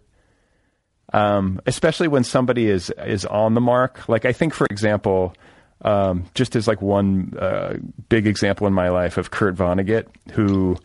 [1.14, 4.08] um, especially when somebody is is on the mark.
[4.10, 5.34] Like I think, for example,
[5.82, 7.76] um, just as like one uh,
[8.10, 10.76] big example in my life of Kurt Vonnegut, who,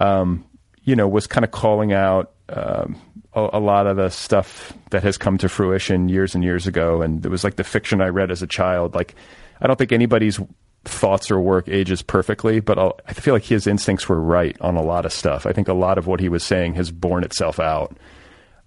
[0.00, 0.44] um,
[0.82, 2.96] you know, was kind of calling out um,
[3.34, 7.02] a, a lot of the stuff that has come to fruition years and years ago,
[7.02, 8.94] and it was like the fiction I read as a child.
[8.94, 9.14] Like,
[9.60, 10.38] I don't think anybody's
[10.88, 14.76] thoughts or work ages perfectly, but I'll, I feel like his instincts were right on
[14.76, 15.46] a lot of stuff.
[15.46, 17.96] I think a lot of what he was saying has borne itself out.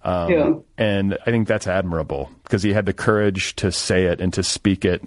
[0.02, 0.52] Um, yeah.
[0.78, 4.42] And I think that's admirable because he had the courage to say it and to
[4.42, 5.02] speak it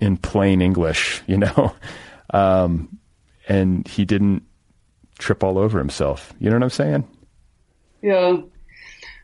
[0.00, 1.74] in plain English, you know?
[2.30, 2.98] Um,
[3.48, 4.42] and he didn't
[5.18, 6.34] trip all over himself.
[6.38, 7.08] You know what I'm saying?
[8.02, 8.36] Yeah.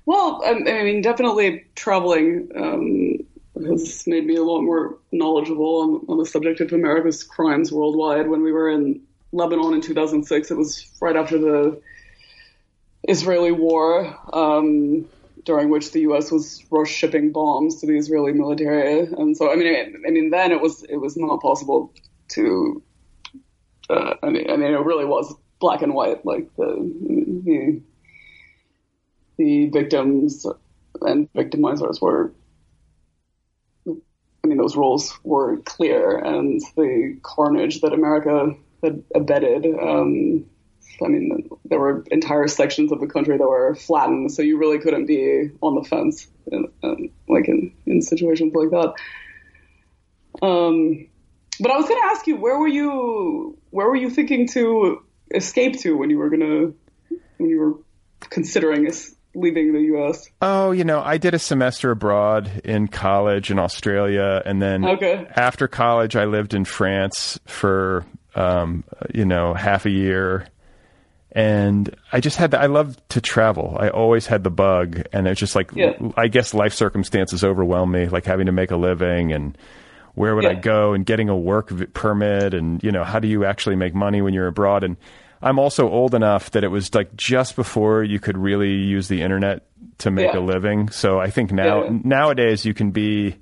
[0.06, 2.48] Well, I, I mean, definitely troubling.
[2.56, 3.18] um,
[3.62, 8.28] has made me a lot more knowledgeable on, on the subject of America's crimes worldwide.
[8.28, 9.00] When we were in
[9.32, 11.80] Lebanon in 2006, it was right after the
[13.08, 15.06] Israeli war, um,
[15.44, 16.30] during which the U.S.
[16.30, 20.30] was rush shipping bombs to the Israeli military, and so I mean, I, I mean,
[20.30, 21.92] then it was it was not possible
[22.28, 22.82] to.
[23.90, 26.74] Uh, I mean, I mean, it really was black and white, like the
[27.44, 27.80] the
[29.36, 30.46] the victims
[31.02, 32.32] and victimizers were
[34.44, 40.44] I mean those roles were clear and the carnage that America had abetted um,
[41.02, 44.78] I mean there were entire sections of the country that were flattened so you really
[44.78, 48.94] couldn't be on the fence in, in, like in, in situations like that
[50.42, 51.06] um,
[51.60, 53.56] but I was going to ask you, where were you?
[53.70, 55.02] Where were you thinking to
[55.32, 56.72] escape to when you were gonna
[57.38, 57.74] when you were
[58.30, 58.86] considering
[59.34, 60.28] leaving the U.S.?
[60.42, 65.26] Oh, you know, I did a semester abroad in college in Australia, and then Okay.
[65.36, 70.46] after college, I lived in France for um, you know half a year,
[71.32, 72.52] and I just had.
[72.52, 73.76] The, I love to travel.
[73.78, 75.92] I always had the bug, and it's just like Yeah.
[76.16, 79.56] I guess life circumstances overwhelm me, like having to make a living and.
[80.16, 83.26] Where would I go and getting a work v- permit and you know how do
[83.26, 84.96] you actually make money when you're abroad and
[85.44, 89.20] I'm also old enough that it was like just before you could really use the
[89.22, 89.62] internet
[89.98, 90.40] to make Yeah.
[90.40, 90.88] a living.
[90.88, 91.98] So I think now Yeah.
[92.02, 93.36] nowadays you can be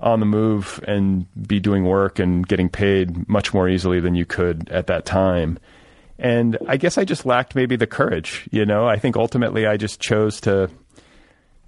[0.00, 4.24] on the move and be doing work and getting paid much more easily than you
[4.24, 5.58] could at that time.
[6.18, 8.86] And I guess I just lacked maybe the courage, you know.
[8.86, 10.70] I think ultimately I just chose to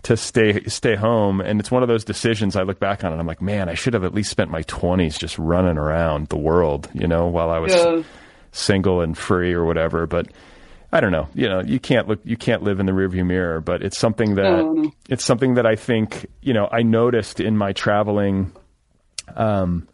[0.04, 3.20] to stay stay home and it's one of those decisions I look back on and
[3.20, 6.36] I'm like, man, I should have at least spent my 20s just running around the
[6.36, 8.02] world, you know, while I was Yeah.
[8.54, 10.28] Single and free or whatever, but
[10.92, 11.28] I don't know.
[11.34, 14.36] You know, you can't look, you can't live in the rearview mirror, but it's something
[14.36, 14.92] that no.
[15.08, 18.52] it's something that I think, you know, I noticed in my traveling.
[19.34, 19.88] Um,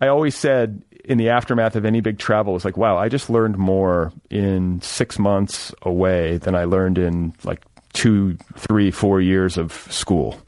[0.00, 3.28] I always said in the aftermath of any big travel, it's like, wow, I just
[3.28, 9.58] learned more in six months away than I learned in like two, three, four years
[9.58, 10.38] of school.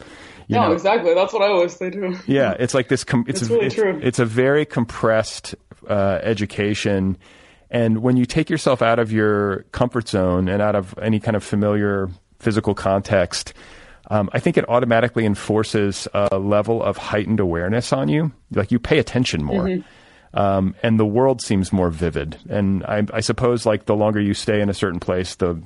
[0.46, 1.14] You no, know, exactly.
[1.14, 2.16] That's what I always say too.
[2.26, 3.02] yeah, it's like this.
[3.04, 3.98] Com- it's It's really it's, true.
[4.02, 5.54] it's a very compressed
[5.88, 7.18] uh, education,
[7.70, 11.36] and when you take yourself out of your comfort zone and out of any kind
[11.36, 13.54] of familiar physical context,
[14.10, 18.32] um, I think it automatically enforces a level of heightened awareness on you.
[18.50, 19.64] Like you pay attention more.
[19.64, 20.38] Mm-hmm.
[20.38, 22.38] Um, and the world seems more vivid.
[22.48, 25.62] And I, I suppose, like the longer you stay in a certain place, the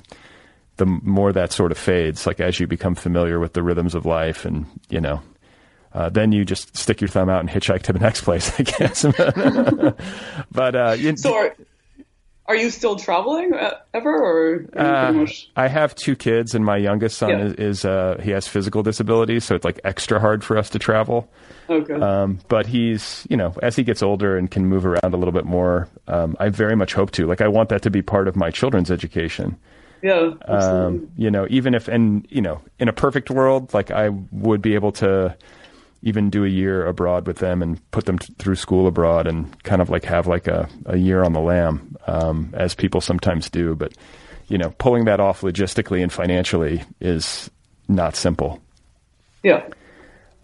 [0.76, 2.26] the more that sort of fades.
[2.26, 5.22] Like as you become familiar with the rhythms of life, and you know,
[5.96, 8.62] uh, then you just stick your thumb out and hitchhike to the next place, I
[8.64, 9.02] guess.
[10.52, 11.56] but uh, you, So are,
[12.46, 15.26] are you still traveling uh, ever, or uh?
[15.56, 17.44] I have two kids, and my youngest son Yeah.
[17.46, 20.78] is, is uh, he has physical disabilities, so it's like extra hard for us to
[20.78, 21.28] travel.
[21.68, 21.94] Okay.
[21.94, 25.32] Um, but he's, you know, as he gets older and can move around a little
[25.32, 27.26] bit more, um, I very much hope to.
[27.26, 29.56] Like, I want that to be part of my children's education.
[30.02, 30.34] yeah.
[30.46, 30.98] Absolutely.
[31.06, 34.62] Um, you know, even if, and you know, in a perfect world, like I would
[34.62, 35.34] be able to
[36.02, 39.62] even do a year abroad with them and put them t- through school abroad and
[39.64, 43.50] kind of like have like a, a year on the lam, um, as people sometimes
[43.50, 43.74] do.
[43.74, 43.92] But
[44.48, 47.50] you know, pulling that off logistically and financially is
[47.88, 48.60] not simple.
[49.42, 49.66] yeah.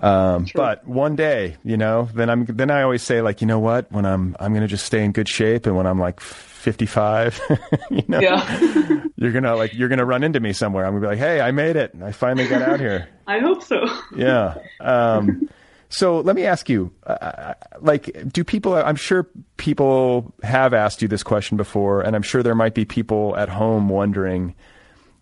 [0.00, 3.60] Um, but one day, you know, then I'm then I always say like, you know
[3.60, 6.18] what, when I'm I'm gonna just stay in good shape, and when I'm like
[6.62, 7.40] 55,
[7.90, 9.04] you know, Yeah.
[9.16, 10.84] you're gonna like you're gonna run into me somewhere.
[10.86, 11.92] I'm gonna be like, hey, I made it.
[12.02, 13.08] I finally got out here.
[13.26, 13.84] I hope so.
[14.16, 14.54] Yeah.
[14.80, 15.48] Um,
[15.88, 18.74] so let me ask you, uh, like, do people?
[18.74, 22.84] I'm sure people have asked you this question before, and I'm sure there might be
[22.84, 24.54] people at home wondering,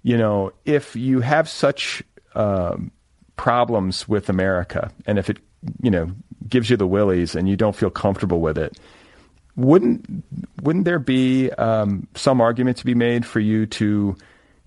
[0.03, 2.03] you know, if you have such
[2.35, 2.93] um,
[3.37, 5.39] problems with America, and if it,
[5.83, 6.13] you know,
[6.49, 8.79] gives you the willies, and you don't feel comfortable with it,
[9.61, 10.25] wouldn't
[10.63, 14.17] wouldn't there be um, some argument to be made for you to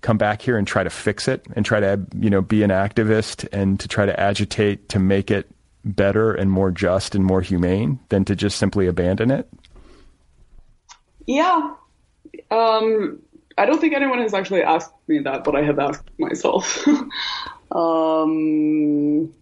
[0.00, 2.70] come back here and try to fix it and try to you know be an
[2.70, 5.50] activist and to try to agitate to make it
[5.84, 9.48] better and more just and more humane than to just simply abandon it?
[11.26, 11.74] Yeah.
[12.50, 13.20] Um,
[13.58, 16.86] I don't think anyone has actually asked me that, but I have asked myself.
[17.72, 19.32] um,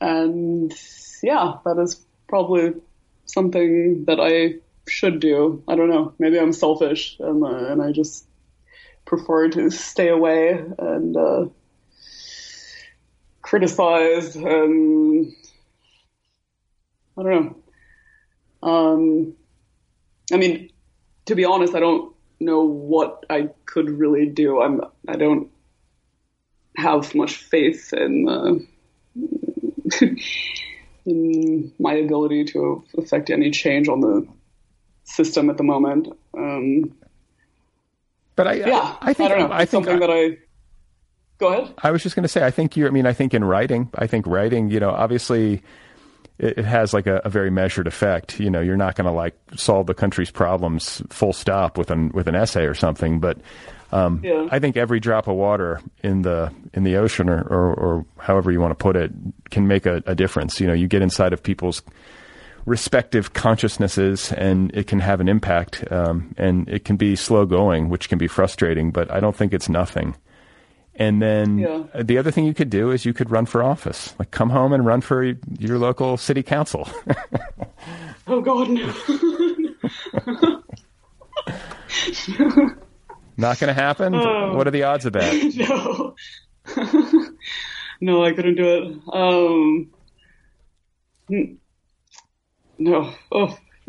[0.00, 0.74] and
[1.22, 2.74] yeah, that is probably
[3.24, 5.62] something that I should do.
[5.68, 6.14] I don't know.
[6.18, 8.26] Maybe I'm selfish and, uh, and I just
[9.04, 11.46] prefer to stay away and uh,
[13.42, 15.32] criticize and
[17.16, 17.56] I don't know.
[18.62, 19.34] Um,
[20.32, 20.70] I mean,
[21.26, 24.60] to be honest, I don't know what I could really do.
[24.60, 25.50] I'm I don't
[26.76, 28.54] have much faith in uh,
[31.06, 34.26] in my ability to affect any change on the
[35.08, 36.08] system at the moment.
[36.36, 36.94] Um,
[38.36, 39.52] But I, yeah, I, I think don't know.
[39.52, 40.38] I think something that I
[41.38, 41.74] go ahead.
[41.82, 42.86] I was just going to say, I think you.
[42.86, 44.70] I mean, I think in writing, I think writing.
[44.70, 45.62] You know, obviously,
[46.38, 48.38] it, it has like a, a very measured effect.
[48.38, 52.10] You know, you're not going to like solve the country's problems full stop with an
[52.10, 53.18] with an essay or something.
[53.18, 53.38] But
[53.90, 54.46] um, Yeah.
[54.52, 58.52] I think every drop of water in the in the ocean, or or, or however
[58.52, 59.10] you want to put it,
[59.50, 60.60] can make a, a difference.
[60.60, 61.82] You know, you get inside of people's
[62.68, 67.88] respective consciousnesses and it can have an impact um, and it can be slow going
[67.88, 70.14] which can be frustrating but i don't think it's nothing
[71.00, 71.84] And then Yeah.
[72.10, 74.14] the other thing you could do is you could run for office.
[74.18, 75.22] Like come home and run for
[75.58, 76.88] your local city council.
[78.30, 78.84] Oh God, no.
[83.38, 84.14] Not going to happen.
[84.14, 84.54] Oh.
[84.56, 85.32] What are the odds of that?
[85.56, 86.14] no.
[88.00, 88.82] no, I couldn't do it.
[89.14, 89.90] Um,
[92.78, 93.14] no.
[93.32, 93.58] Oh.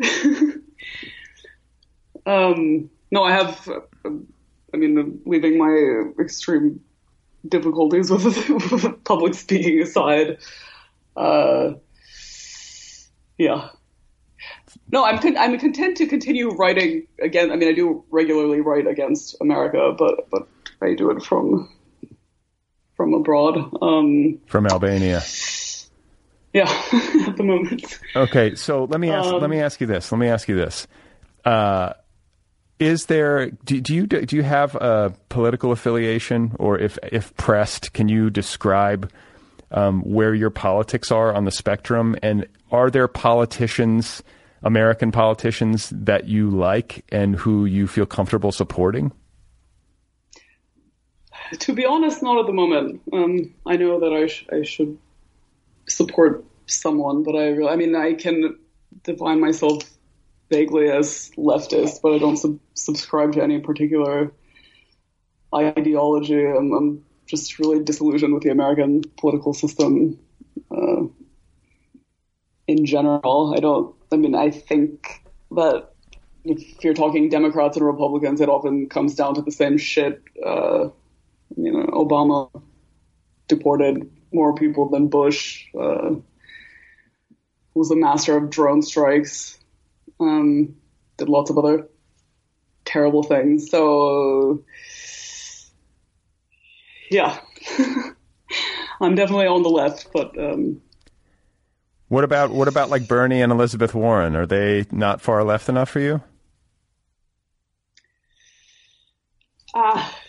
[2.26, 3.68] um, no, I have.
[4.72, 6.80] I mean, leaving my extreme
[7.48, 10.38] difficulties with, with public speaking aside.
[11.16, 11.72] Uh,
[13.38, 13.70] yeah.
[14.92, 17.50] No, I'm con- I'm content to continue writing again.
[17.50, 20.48] I mean, I do regularly write against America, but but
[20.80, 21.68] I do it from
[22.96, 23.56] from abroad.
[23.80, 25.22] Um, From Albania.
[26.52, 26.64] Yeah,
[27.26, 27.98] at the moment.
[28.16, 29.28] Okay, so let me ask.
[29.28, 30.10] Um, let me ask you this.
[30.10, 30.86] Let me ask you this.
[31.44, 31.92] Uh,
[32.78, 33.50] is there?
[33.50, 38.30] Do, do you do you have a political affiliation, or if if pressed, can you
[38.30, 39.12] describe
[39.70, 42.16] um, where your politics are on the spectrum?
[42.22, 44.22] And are there politicians,
[44.62, 49.12] American politicians, that you like and who you feel comfortable supporting?
[51.60, 53.02] To be honest, not at the moment.
[53.12, 54.98] Um, I know that I sh- I should
[55.90, 58.58] support someone, but I really, I mean, I can
[59.02, 59.82] define myself
[60.50, 64.32] vaguely as leftist, but I don't sub- subscribe to any particular
[65.54, 66.44] ideology.
[66.44, 70.18] I'm, I'm just really disillusioned with the American political system
[70.70, 71.02] uh,
[72.66, 73.54] in general.
[73.56, 73.94] I don't.
[74.12, 75.22] I mean, I think
[75.52, 75.90] that
[76.44, 80.22] if you're talking Democrats and Republicans, it often comes down to the same shit.
[80.44, 80.88] Uh,
[81.56, 82.50] you know, Obama
[83.48, 85.66] deported more people than Bush.
[85.78, 86.16] Uh,
[87.74, 89.58] was a master of drone strikes.
[90.18, 90.76] Um,
[91.16, 91.88] did lots of other
[92.84, 93.70] terrible things.
[93.70, 94.64] So,
[97.10, 97.38] yeah,
[99.00, 100.82] I'm definitely on the left, but um,
[102.08, 104.36] What about what about like Bernie and Elizabeth Warren?
[104.36, 106.22] Are they not far left enough for you?
[109.74, 110.20] Ah,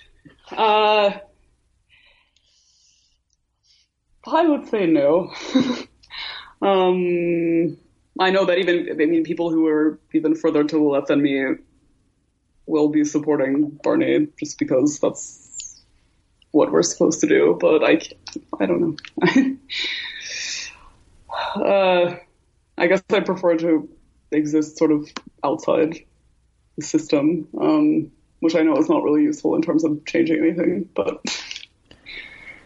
[0.51, 1.11] uh,
[4.25, 5.33] I would say no.
[6.61, 7.77] um,
[8.19, 11.21] I know that even I mean people who are even further to the left than
[11.21, 11.55] me
[12.65, 15.81] will be supporting Bernie just because that's
[16.51, 17.57] what we're supposed to do.
[17.59, 18.01] But I,
[18.59, 19.57] I don't know.
[21.55, 22.15] uh,
[22.77, 23.89] I guess I prefer to
[24.31, 25.07] exist sort of
[25.43, 26.05] outside
[26.77, 27.47] the system.
[27.59, 28.11] Um,
[28.41, 31.23] which I know is not really useful in terms of changing anything, but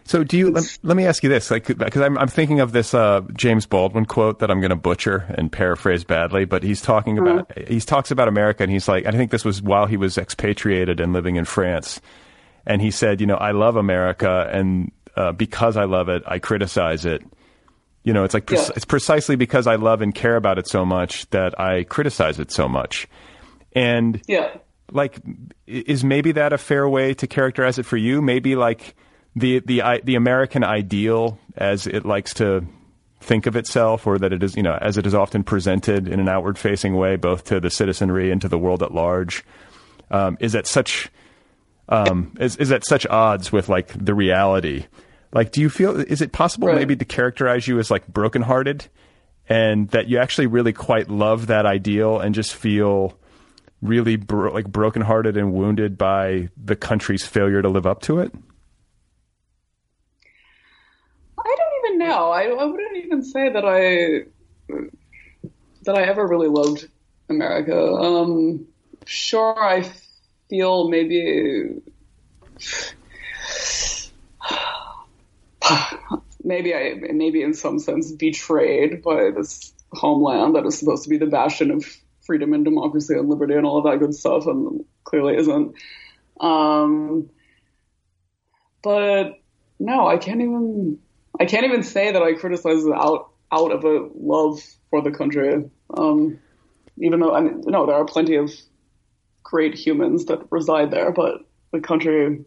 [0.07, 0.51] So do you?
[0.51, 3.65] Let, let me ask you this, like, because I'm I'm thinking of this uh, James
[3.65, 7.79] Baldwin quote that I'm going to butcher and paraphrase badly, but he's talking about he
[7.79, 11.11] talks about America, and he's like, I think this was while he was expatriated and
[11.11, 12.01] living in France,
[12.67, 16.37] and he said, you know, I love America, and uh, because I love it, I
[16.37, 17.23] criticize it.
[18.03, 18.69] You know, it's like pre- Yeah.
[18.75, 22.51] it's precisely because I love and care about it so much that I criticize it
[22.51, 23.07] so much,
[23.73, 24.51] and yeah.
[24.91, 25.17] like
[25.65, 28.95] is maybe that a fair way to characterize it for you maybe like
[29.35, 32.65] the the the american ideal as it likes to
[33.19, 36.19] think of itself or that it is you know as it is often presented in
[36.19, 39.43] an outward facing way both to the citizenry and to the world at large
[40.11, 41.09] um, is at such
[41.89, 44.85] um, is, is at such odds with like the reality
[45.33, 46.77] like do you feel is it possible Right.
[46.77, 48.85] maybe to characterize you as like brokenhearted
[49.49, 53.17] and that you actually really quite love that ideal and just feel
[53.81, 58.31] really bro- like brokenhearted and wounded by the country's failure to live up to it?
[61.37, 62.31] I don't even know.
[62.31, 64.25] I, I wouldn't even say that I
[65.83, 66.87] that I ever really loved
[67.29, 67.77] America.
[67.77, 68.65] Um,
[69.05, 69.91] sure, I
[70.49, 71.81] feel maybe
[76.43, 81.17] maybe I maybe in some sense betrayed by this homeland that is supposed to be
[81.17, 81.85] the bastion of
[82.25, 85.75] freedom and democracy and liberty and all of that good stuff, and clearly isn't.
[86.39, 87.29] Um,
[88.81, 89.39] but
[89.79, 90.99] no, I can't even.
[91.39, 95.11] I can't even say that I criticize it out out of a love for the
[95.11, 95.69] country.
[95.95, 96.39] Um,
[96.97, 98.51] even though I mean, no, there are plenty of
[99.43, 102.43] great humans that reside there, but the country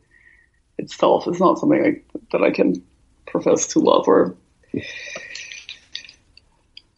[0.79, 2.83] itself is not something I, that I can
[3.27, 4.37] profess to love or.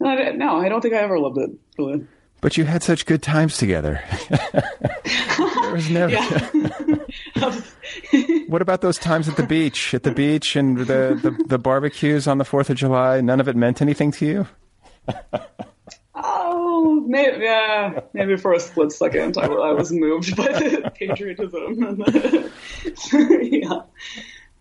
[0.02, 1.50] I no, I don't think I ever loved it.
[1.78, 2.06] Really.
[2.40, 4.02] But you had such good times together.
[4.30, 6.16] there was never.
[8.50, 9.94] what about those times at the beach?
[9.94, 13.20] At the beach and the, the, the barbecues on the 4th of July?
[13.20, 14.46] None of it meant anything to you?
[16.14, 21.82] Oh, maybe, yeah, maybe for a split second I, I was moved by the patriotism.
[21.82, 22.50] And the,
[23.50, 23.82] yeah,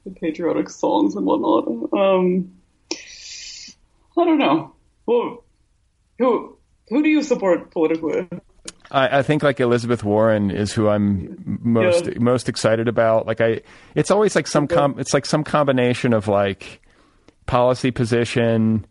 [0.06, 1.68] the patriotic songs and whatnot.
[1.92, 2.54] Um,
[2.92, 4.76] I don't know.
[5.08, 5.44] Well,
[6.20, 6.58] who
[6.90, 8.28] who do you support politically?
[8.92, 12.14] I, I think like Elizabeth Warren is who I'm most Yeah.
[12.20, 13.28] most excited about.
[13.28, 13.62] Like I,
[13.96, 16.82] it's always like some com- it's like some combination of like
[17.46, 18.86] policy position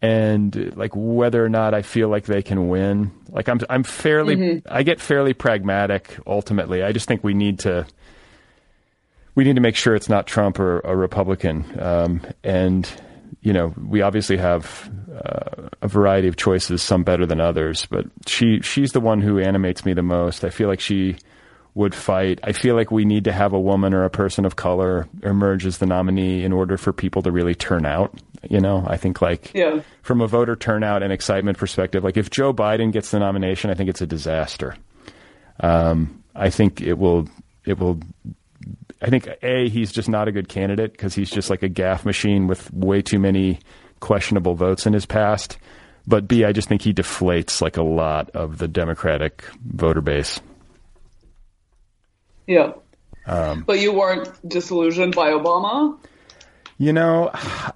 [0.00, 3.12] and like whether or not I feel like they can win.
[3.30, 6.82] Like I'm I'm fairly I get fairly pragmatic ultimately.
[6.82, 7.86] I just think we need to
[9.34, 11.64] we need to make sure it's not Trump or a Republican.
[11.80, 12.86] Um, and
[13.42, 17.86] you know, we obviously have uh, a variety of choices, some better than others.
[17.86, 20.44] But she she's the one who animates me the most.
[20.44, 21.16] I feel like she
[21.74, 22.38] would fight.
[22.44, 25.64] I feel like we need to have a woman or a person of color emerge
[25.64, 28.14] as the nominee in order for people to really turn out.
[28.50, 29.80] You know, I think like Yeah.
[30.02, 33.74] from a voter turnout and excitement perspective, like if Joe Biden gets the nomination, I
[33.74, 34.76] think it's a disaster.
[35.60, 37.28] Um, I think it will.
[37.64, 38.00] It will.
[39.02, 42.04] I think a he's just not a good candidate because he's just like a gaffe
[42.04, 43.58] machine with way too many
[44.00, 45.58] questionable votes in his past.
[46.06, 50.40] But b I just think he deflates like a lot of the Democratic voter base.
[52.46, 52.72] Yeah.
[53.26, 55.98] Um, but you weren't disillusioned by Obama?
[56.78, 57.30] You know,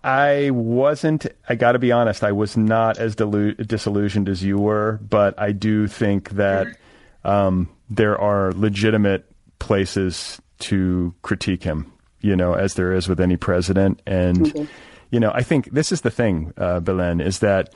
[0.05, 1.27] I wasn't.
[1.49, 2.24] I got to be honest.
[2.24, 6.66] I was not as delu- disillusioned as you were, but I do think that
[7.24, 9.24] um, there are legitimate
[9.61, 11.92] places to critique him.
[12.20, 14.68] You know, as there is with any president, and
[15.11, 17.72] you know, I think this is the thing, uh, Belen, is that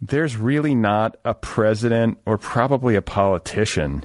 [0.00, 4.04] there's really not a president or probably a politician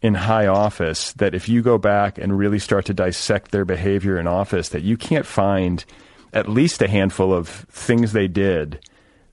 [0.00, 4.18] in high office that if you go back and really start to dissect their behavior
[4.18, 5.84] in office that you can't find
[6.32, 8.78] at least a handful of things they did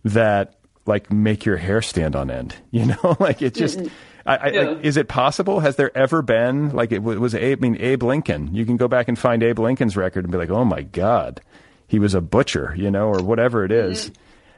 [0.04, 0.56] that
[0.88, 3.16] like make your hair stand on end you know?
[3.20, 3.90] Like it just I,
[4.26, 4.62] I, Yeah.
[4.62, 8.04] like, is it possible has there ever been like it was Abe, I mean Abe
[8.04, 10.82] Lincoln you can go back and find Abe Lincoln's record and be like oh my
[10.82, 11.42] god
[11.88, 14.12] he was a butcher you know or whatever it is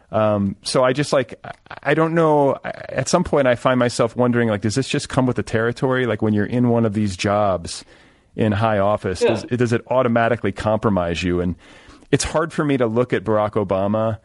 [0.09, 1.51] um, so I just like I-
[1.83, 2.57] I don't know.
[2.65, 6.05] At some point, I find myself wondering like, does this just come with the territory?
[6.05, 7.85] Like when you're in one of these jobs
[8.35, 9.29] in high office, Yeah.
[9.29, 11.39] does, does it automatically compromise you?
[11.39, 11.55] And
[12.11, 14.17] it's hard for me to look at Barack Obama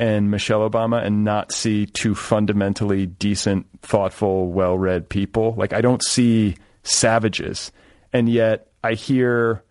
[0.00, 5.54] and Michelle Obama and not see two fundamentally decent, thoughtful, well-read people.
[5.56, 7.70] Like I don't see savages,
[8.12, 9.62] and yet I hear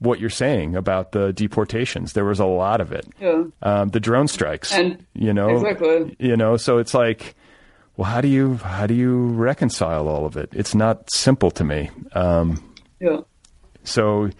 [0.00, 2.14] what you're saying about the deportations.
[2.14, 3.44] There was a lot of it Yeah.
[3.62, 4.72] um, the drone strikes.
[4.72, 6.16] And- you know, exactly.
[6.18, 7.34] You know, so it's like,
[7.96, 10.48] well, how do you how do you reconcile all of it?
[10.52, 11.90] It's not simple to me.
[12.12, 12.62] Um,
[12.98, 13.18] Yeah.
[13.84, 14.30] so,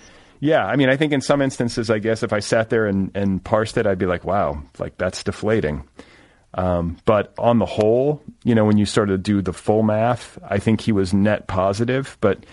[0.41, 3.11] yeah, I mean, I think in some instances, I guess if I sat there and,
[3.15, 5.85] and parsed it, I'd be like, wow, like that's deflating.
[6.55, 10.39] Um, but on the whole, you know, when you sort of do the full math,
[10.43, 12.17] I think he was net positive.
[12.21, 12.45] But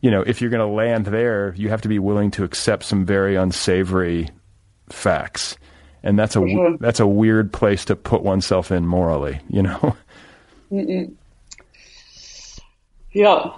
[0.00, 2.84] you know, if you're going to land there, you have to be willing to accept
[2.84, 4.30] some very unsavory
[4.88, 5.56] facts,
[6.02, 6.76] and that's a sure.
[6.78, 9.40] that's a weird place to put oneself in morally.
[9.48, 9.96] You know.
[13.12, 13.50] Yeah.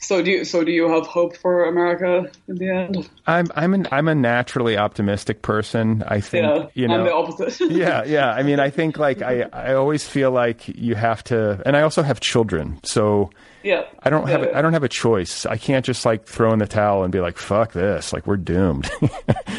[0.00, 3.10] So do you, so do you have hope for America in the end?
[3.26, 6.04] I'm I'm an I'm a naturally optimistic person.
[6.06, 6.66] I think Yeah.
[6.74, 7.60] you know I'm the opposite.
[7.70, 8.30] yeah, yeah.
[8.30, 11.82] I mean, I think like I, I always feel like you have to, and I
[11.82, 13.30] also have children, so
[13.64, 13.82] yeah.
[14.02, 14.50] I don't have Yeah.
[14.50, 15.44] a, I don't have a choice.
[15.46, 18.36] I can't just like throw in the towel and be like, "Fuck this!" Like we're
[18.36, 18.88] doomed.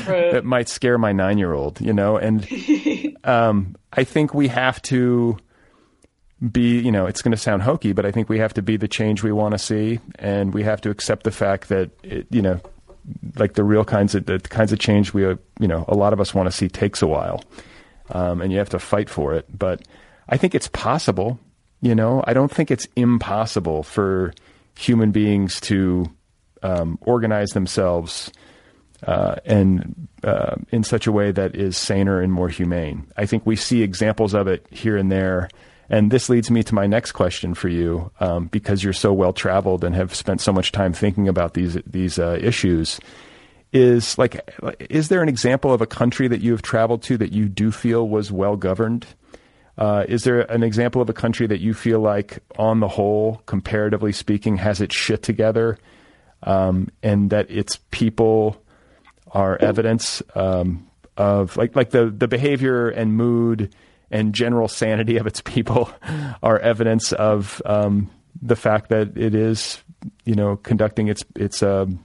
[0.08, 0.34] Right.
[0.36, 2.18] it might scare my nine year old, you know.
[2.18, 2.48] And
[3.24, 5.38] um, I think we have to
[6.52, 8.78] be, you know, it's going to sound hokey, but I think we have to be
[8.78, 12.28] the change we want to see, and we have to accept the fact that, it,
[12.30, 12.62] you know,
[13.36, 16.22] like the real kinds of the kinds of change we, you know, a lot of
[16.22, 17.44] us want to see takes a while,
[18.12, 19.46] um, and you have to fight for it.
[19.58, 19.82] But
[20.28, 21.40] I think it's possible.
[21.82, 24.34] You know, I don't think it's impossible for
[24.78, 26.06] human beings to
[26.62, 28.32] um, organize themselves
[29.04, 33.08] uh, and uh, in such a way that is saner and more humane.
[33.18, 35.50] I think we see examples of it here and there.
[35.90, 39.34] And this leads me to my next question for you, um, because you're so well
[39.34, 43.00] traveled and have spent so much time thinking about these these uh, issues.
[43.72, 44.50] Is like,
[44.90, 47.72] is there an example of a country that you have traveled to that you do
[47.72, 49.06] feel was well governed?
[49.78, 53.42] Uh, is there an example of a country that you feel like, on the whole,
[53.46, 55.78] comparatively speaking, has its shit together,
[56.44, 58.62] um, and that its people
[59.32, 63.74] are evidence um, of like like the the behavior and mood
[64.12, 65.92] and general sanity of its people
[66.44, 68.10] are evidence of um,
[68.42, 69.82] the fact that it is
[70.26, 72.04] you know conducting its its um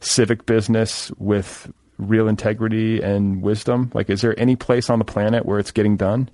[0.00, 3.90] civic business with real integrity and wisdom.
[3.94, 6.28] Like, is there any place on the planet where it's getting done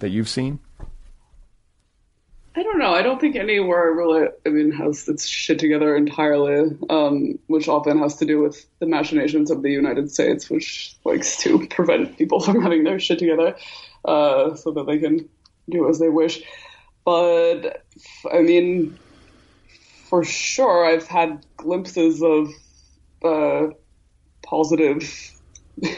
[0.00, 0.58] that you've seen?
[2.54, 2.92] I don't know.
[2.92, 7.98] I don't think anywhere really, I mean, has its shit together entirely, um, which often
[8.00, 12.40] has to do with the machinations of the United States, which likes to prevent people
[12.40, 13.54] from having their shit together
[14.08, 15.28] uh, so that they can
[15.68, 16.42] do as they wish.
[17.04, 17.84] But,
[18.32, 18.98] I mean,
[20.08, 22.48] for sure, I've had glimpses of
[23.22, 23.74] uh,
[24.42, 25.02] positive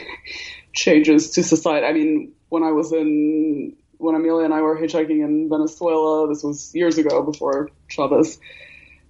[0.73, 1.85] changes to society.
[1.85, 6.43] I mean, when I was in when Amelia and I were hitchhiking in Venezuela, this
[6.43, 8.39] was years ago before Chavez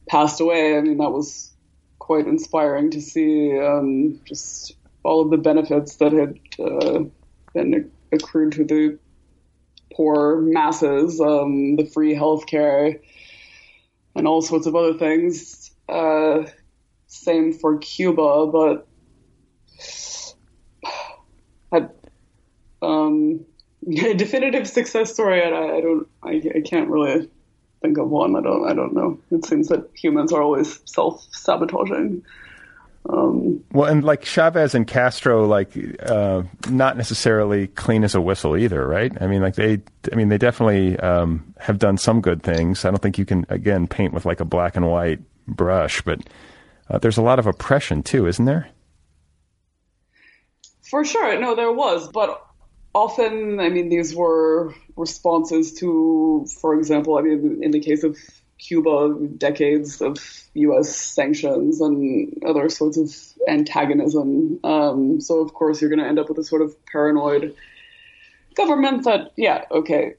[0.08, 0.78] passed away.
[0.78, 1.52] I mean, that was
[1.98, 4.74] quite inspiring to see um, just
[5.04, 7.06] all of the benefits that had uh,
[7.54, 9.00] been accrued to the
[9.94, 13.00] poor masses, um, the free healthcare,
[14.16, 15.72] and all sorts of other things.
[15.90, 16.44] Uh,
[17.08, 18.88] same for Cuba, but
[21.74, 21.88] I,
[22.82, 23.46] um,
[23.88, 25.42] a definitive success story.
[25.42, 26.08] I, I don't.
[26.24, 27.30] I, I can't really
[27.82, 28.36] think of one.
[28.36, 28.70] I don't.
[28.70, 29.20] I don't know.
[29.32, 32.24] It seems that humans are always self sabotaging.
[33.10, 35.72] Um, well, and like Chavez and Castro, like
[36.04, 39.12] uh, not necessarily clean as a whistle either, right?
[39.22, 39.82] I mean, like they,
[40.12, 42.86] I mean, they definitely um, have done some good things.
[42.86, 46.22] I don't think you can again paint with like a black and white brush, but
[46.90, 48.70] uh, there's a lot of oppression too, isn't there?
[50.82, 52.46] For sure, no, there was, but
[52.94, 58.18] often, I mean, these were responses to, for example, I mean, in the case of
[58.62, 60.18] Cuba, decades of
[60.54, 60.96] U.S.
[60.96, 63.14] sanctions and other sorts of
[63.48, 64.60] antagonism.
[64.64, 67.56] Um, so, of course, you're going to end up with a sort of paranoid
[68.56, 70.14] government that, yeah, okay,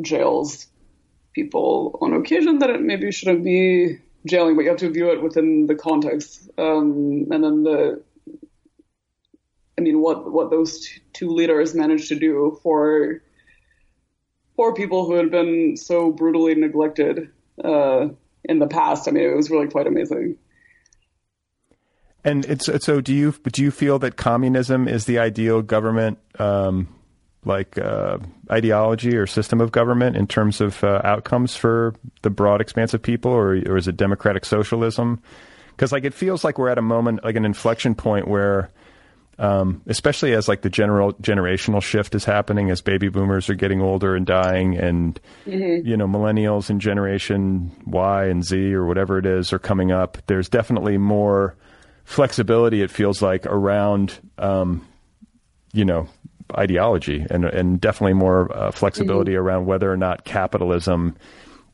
[0.00, 0.66] jails
[1.34, 5.22] people on occasion that it maybe shouldn't be jailing, but you have to view it
[5.22, 6.48] within the context.
[6.56, 8.02] Um, and then the
[9.76, 13.20] I mean, what what those two leaders managed to do for
[14.56, 17.30] poor people who had been so brutally neglected
[17.62, 18.08] uh,
[18.44, 19.08] in the past.
[19.08, 20.36] I mean, it was really quite amazing.
[22.24, 23.00] And it's so.
[23.02, 26.88] Do you do you feel that communism is the ideal government, um,
[27.44, 28.16] like uh,
[28.50, 33.02] ideology or system of government in terms of uh, outcomes for the broad expanse of
[33.02, 35.20] people, or, or is it democratic socialism?
[35.72, 38.70] Because like it feels like we're at a moment, like an inflection point where
[39.38, 43.80] um, especially as like the general generational shift is happening as baby boomers are getting
[43.80, 45.86] older and dying and mm-hmm.
[45.86, 50.18] you know millennials and generation y and z or whatever it is are coming up
[50.26, 51.56] there's definitely more
[52.04, 54.86] flexibility it feels like around um,
[55.72, 56.06] you know
[56.56, 59.40] ideology and and definitely more uh, flexibility mm-hmm.
[59.40, 61.16] around whether or not capitalism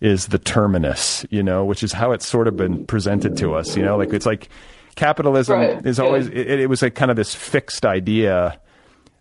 [0.00, 3.76] is the terminus you know which is how it's sort of been presented to us
[3.76, 4.48] you know like it's like
[5.00, 5.86] capitalism right.
[5.86, 6.34] is always yeah.
[6.34, 8.60] it, it, was a kind of this fixed idea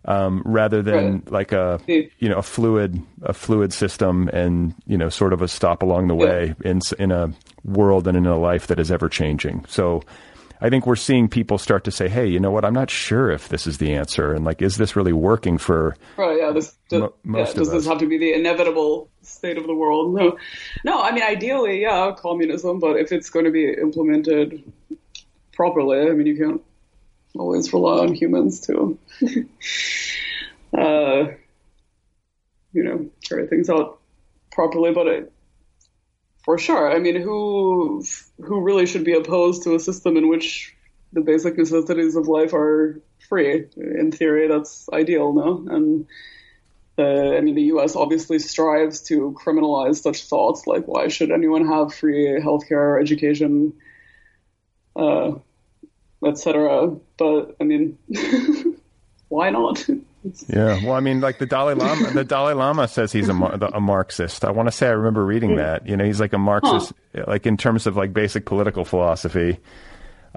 [0.06, 1.32] um, rather than right.
[1.32, 5.48] like a you know a fluid a fluid system and you know sort of a
[5.48, 6.72] stop along the way yeah.
[6.72, 9.64] in in a world and in a life that is ever changing.
[9.70, 10.02] So
[10.62, 12.66] I think we're seeing people start to say, "Hey, you know what?
[12.66, 15.96] I'm not sure if this is the answer, and like, is this really working for?"
[16.18, 16.40] Right.
[16.42, 16.52] Yeah.
[16.52, 19.76] This does, mo- most yeah, does this have to be the inevitable state of the
[19.76, 20.14] world?
[20.20, 20.38] No.
[20.84, 21.02] No.
[21.02, 22.80] I mean, ideally, yeah, communism.
[22.80, 24.62] But if it's going to be implemented
[25.60, 26.10] properly.
[26.10, 26.62] I mean, you can't
[27.38, 28.98] always rely on humans to,
[30.74, 31.28] uh,
[32.72, 34.00] you know, carry things out
[34.54, 34.94] properly.
[34.94, 35.34] But
[36.46, 38.06] for sure, I mean, who
[38.42, 40.74] who really should be opposed to a system in which
[41.12, 43.66] the basic necessities of life are free?
[43.76, 45.66] In theory, that's ideal, no?
[45.76, 46.08] And
[46.96, 47.98] the, I mean, the U.S.
[47.98, 53.74] obviously strives to criminalize such thoughts, like why should anyone have free healthcare, education,
[54.96, 55.32] uh,
[56.26, 56.96] etc.
[57.18, 57.98] But I mean,
[59.30, 59.88] why not?
[60.48, 63.80] yeah, well, I mean, like the Dalai Lama, the Dalai Lama says he's a, a
[63.80, 64.44] Marxist.
[64.44, 65.88] I want to say I remember reading that.
[65.88, 67.24] You know, he's like a Marxist, huh.
[67.28, 69.60] like in terms of like basic political philosophy.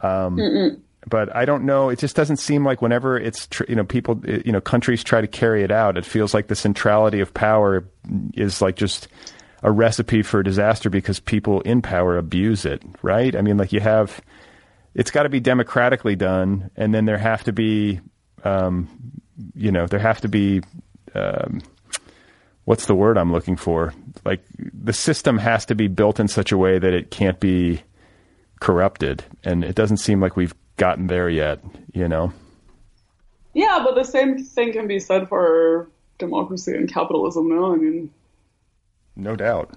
[0.00, 1.88] Um, but I don't know.
[1.88, 5.20] It just doesn't seem like whenever it's tr- you know people you know countries try
[5.20, 7.84] to carry it out, it feels like the centrality of power
[8.34, 9.08] is like just
[9.64, 12.82] a recipe for disaster because people in power abuse it.
[13.02, 13.34] Right?
[13.34, 14.20] I mean, like you have
[14.94, 18.00] it's got to be democratically done, and then there have to be,
[18.44, 18.88] um,
[19.54, 20.62] you know, there have to be,
[21.14, 21.62] um,
[22.64, 23.94] what's the word I'm looking for?
[24.24, 27.82] Like the system has to be built in such a way that it can't be
[28.60, 31.60] corrupted, and it doesn't seem like we've gotten there yet.
[31.92, 32.32] You know.
[33.54, 35.88] Yeah, but the same thing can be said for
[36.18, 37.48] democracy and capitalism.
[37.48, 38.10] No, I mean.
[39.16, 39.74] No doubt.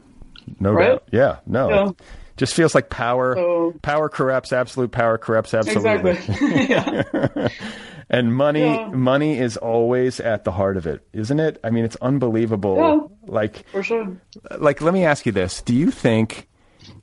[0.59, 0.87] No right?
[0.87, 1.03] doubt.
[1.11, 1.39] Yeah.
[1.45, 1.69] No.
[1.69, 1.91] Yeah
[2.37, 7.49] just feels like power so, power corrupts absolute power corrupts absolutely exactly
[8.09, 8.89] and money Yeah.
[8.89, 11.59] money is always at the heart of it, isn't it?
[11.63, 12.75] I mean, it's unbelievable.
[12.77, 13.31] Yeah.
[13.33, 14.15] Like For sure.
[14.59, 16.47] like let me ask you this do you think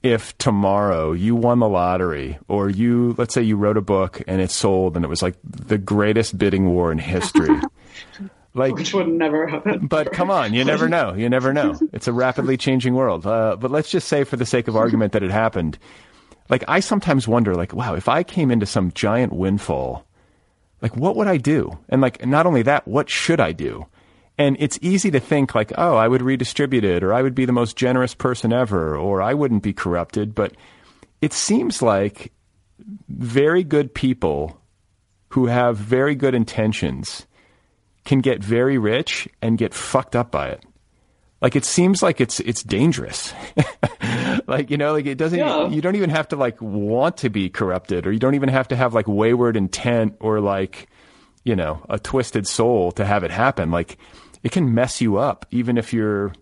[0.04, 4.40] if tomorrow you won the lottery or you let's say you wrote a book and
[4.40, 7.60] it sold and it was like the greatest bidding war in history
[8.55, 9.86] like Which would never happen.
[9.86, 11.78] but come on you never know you never know.
[11.92, 13.26] It's a rapidly changing world.
[13.26, 15.78] Uh, but let's just say for the sake of argument that it happened
[16.50, 20.05] like i sometimes wonder like wow if i came into some giant windfall
[20.82, 21.78] like what would i do?
[21.88, 23.86] And like not only that what should i do?
[24.36, 27.44] And it's easy to think like oh i would redistribute it or i would be
[27.44, 30.34] the most generous person ever or i wouldn't be corrupted.
[30.34, 30.55] But
[31.20, 32.32] it seems like
[33.09, 34.61] very good people
[35.28, 37.26] who have very good intentions
[38.05, 40.64] can get very rich and get fucked up by it.
[41.40, 43.32] Like it seems like it's it's dangerous.
[44.46, 45.68] Like you know like it doesn't Yeah.
[45.68, 48.68] you don't even have to like want to be corrupted or you don't even have
[48.68, 50.88] to have like wayward intent or like
[51.44, 53.70] you know a twisted soul to have it happen.
[53.70, 53.98] Like
[54.42, 56.32] it can mess you up even if you're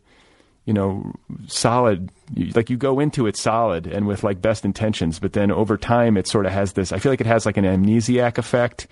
[0.65, 1.13] you know
[1.47, 2.11] solid.
[2.55, 6.17] Like you go into it solid and with like best intentions but then over time
[6.17, 8.87] it sort of has this i feel like it has like an amnesiac effect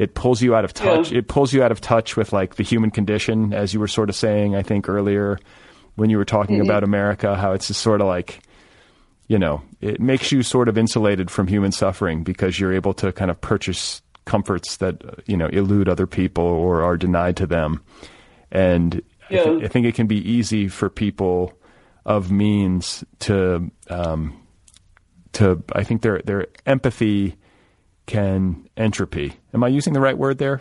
[0.00, 1.18] it pulls you out of touch Yeah.
[1.18, 4.08] it pulls you out of touch with like the human condition as you were sort
[4.08, 5.38] of saying i think earlier
[5.96, 8.40] when you were talking about america how it's just sort of like
[9.28, 13.12] you know it makes you sort of insulated from human suffering because you're able to
[13.12, 14.94] kind of purchase comforts that
[15.26, 17.80] you know elude other people or are denied to them
[18.52, 19.64] and I, thi- Yeah.
[19.64, 21.52] I think it can be easy for people
[22.04, 24.32] of means to um,
[25.32, 27.36] to I think their their empathy
[28.10, 29.32] can entropy.
[29.54, 30.60] Am I using the right word there?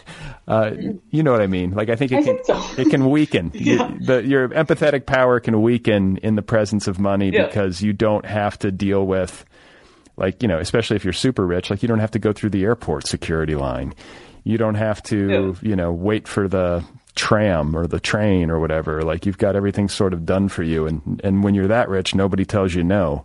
[0.48, 0.72] uh,
[1.10, 1.72] you know what I mean.
[1.72, 2.80] Like I think it I can think so.
[2.80, 3.50] it can weaken.
[3.54, 3.88] Yeah.
[3.92, 7.46] You- the, your empathetic power can weaken in the presence of money Yeah.
[7.46, 9.44] because you don't have to deal with
[10.16, 12.50] like you know especially if you're super rich like you don't have to go through
[12.50, 13.94] the airport security line
[14.44, 16.84] you don't have to you know wait for the
[17.14, 20.86] tram or the train or whatever like you've got everything sort of done for you
[20.86, 23.24] and and when you're that rich nobody tells you no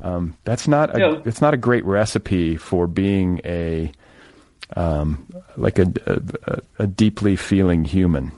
[0.00, 1.20] um, that's not a, Yeah.
[1.24, 3.92] it's not a great recipe for being a
[4.76, 5.26] um,
[5.56, 6.20] like a, a,
[6.52, 8.32] a- a deeply feeling human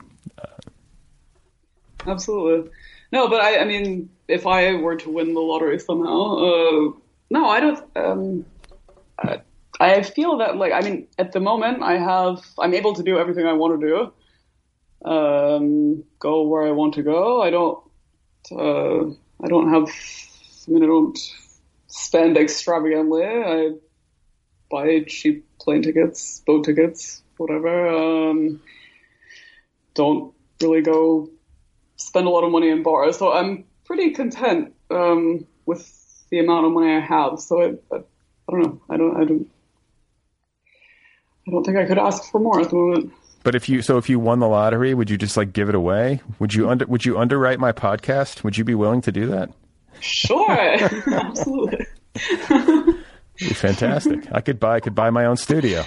[2.07, 2.71] Absolutely.
[3.11, 6.91] No, but I, I mean, if I were to win the lottery somehow, uh,
[7.29, 7.83] no, I don't.
[7.95, 8.45] Um,
[9.21, 9.41] I,
[9.79, 13.17] I feel that, like, I mean, at the moment, I have, I'm able to do
[13.17, 15.09] everything I want to do.
[15.09, 17.41] Um, go where I want to go.
[17.41, 17.79] I don't,
[18.51, 19.09] uh,
[19.43, 19.89] I don't have,
[20.67, 21.17] I mean, I don't
[21.89, 23.23] spend extravagantly.
[23.25, 23.71] I
[24.71, 27.87] buy cheap plane tickets, boat tickets, whatever.
[27.87, 28.61] Um,
[29.93, 31.29] don't really go
[31.97, 36.65] spend a lot of money in bars, so I'm pretty content um, with the amount
[36.65, 37.39] of money I have.
[37.39, 38.81] So I, I, I don't know.
[38.89, 39.17] I don't.
[39.17, 39.49] I don't.
[41.47, 43.13] I don't think I could ask for more at the moment.
[43.43, 45.75] But if you so if you won the lottery, would you just like give it
[45.75, 46.21] away?
[46.37, 48.43] Would you under would you underwrite my podcast?
[48.43, 49.49] Would you be willing to do that?
[49.99, 50.49] Sure,
[51.11, 51.85] absolutely.
[53.37, 54.27] Be fantastic.
[54.31, 55.83] I could buy I could buy my own studio.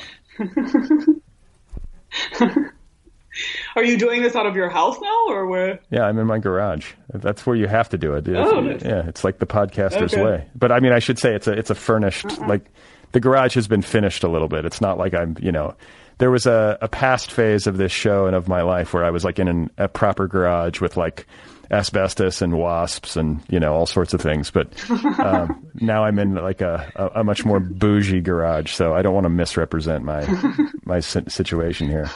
[3.77, 5.81] Are you doing this out of your house now, or where?
[5.91, 6.93] Yeah, I'm in my garage.
[7.15, 8.29] That's where you have to do it.
[8.29, 8.83] It's- Oh, nice.
[8.85, 10.23] Yeah, it's like the podcaster's Okay.
[10.23, 10.45] way.
[10.55, 12.47] But I mean, I should say it's a it's a furnished uh-huh.
[12.47, 12.67] like
[13.13, 14.67] the garage has been finished a little bit.
[14.67, 15.75] It's not like I'm you know.
[16.19, 19.11] There was a, a past phase of this show and of my life where I
[19.11, 21.27] was like in an, a proper garage with like
[21.73, 24.51] asbestos and wasps and you know all sorts of things.
[24.51, 29.15] But um, now I'm in like a, a, much more bougie garage, so I don't
[29.15, 30.27] want to misrepresent my
[30.85, 32.11] my situation here.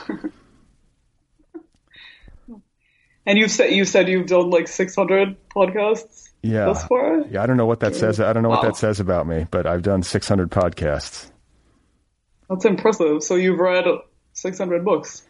[3.25, 6.67] And you've said you said you've done like 600 podcasts Yeah.
[6.67, 7.25] thus far.
[7.29, 8.21] Yeah, I don't know what that says.
[8.21, 11.31] I don't know what that says about me, but I've done 600 podcasts.
[12.49, 13.25] That's impressive.
[13.25, 13.85] So you've read
[14.35, 15.23] 600 books.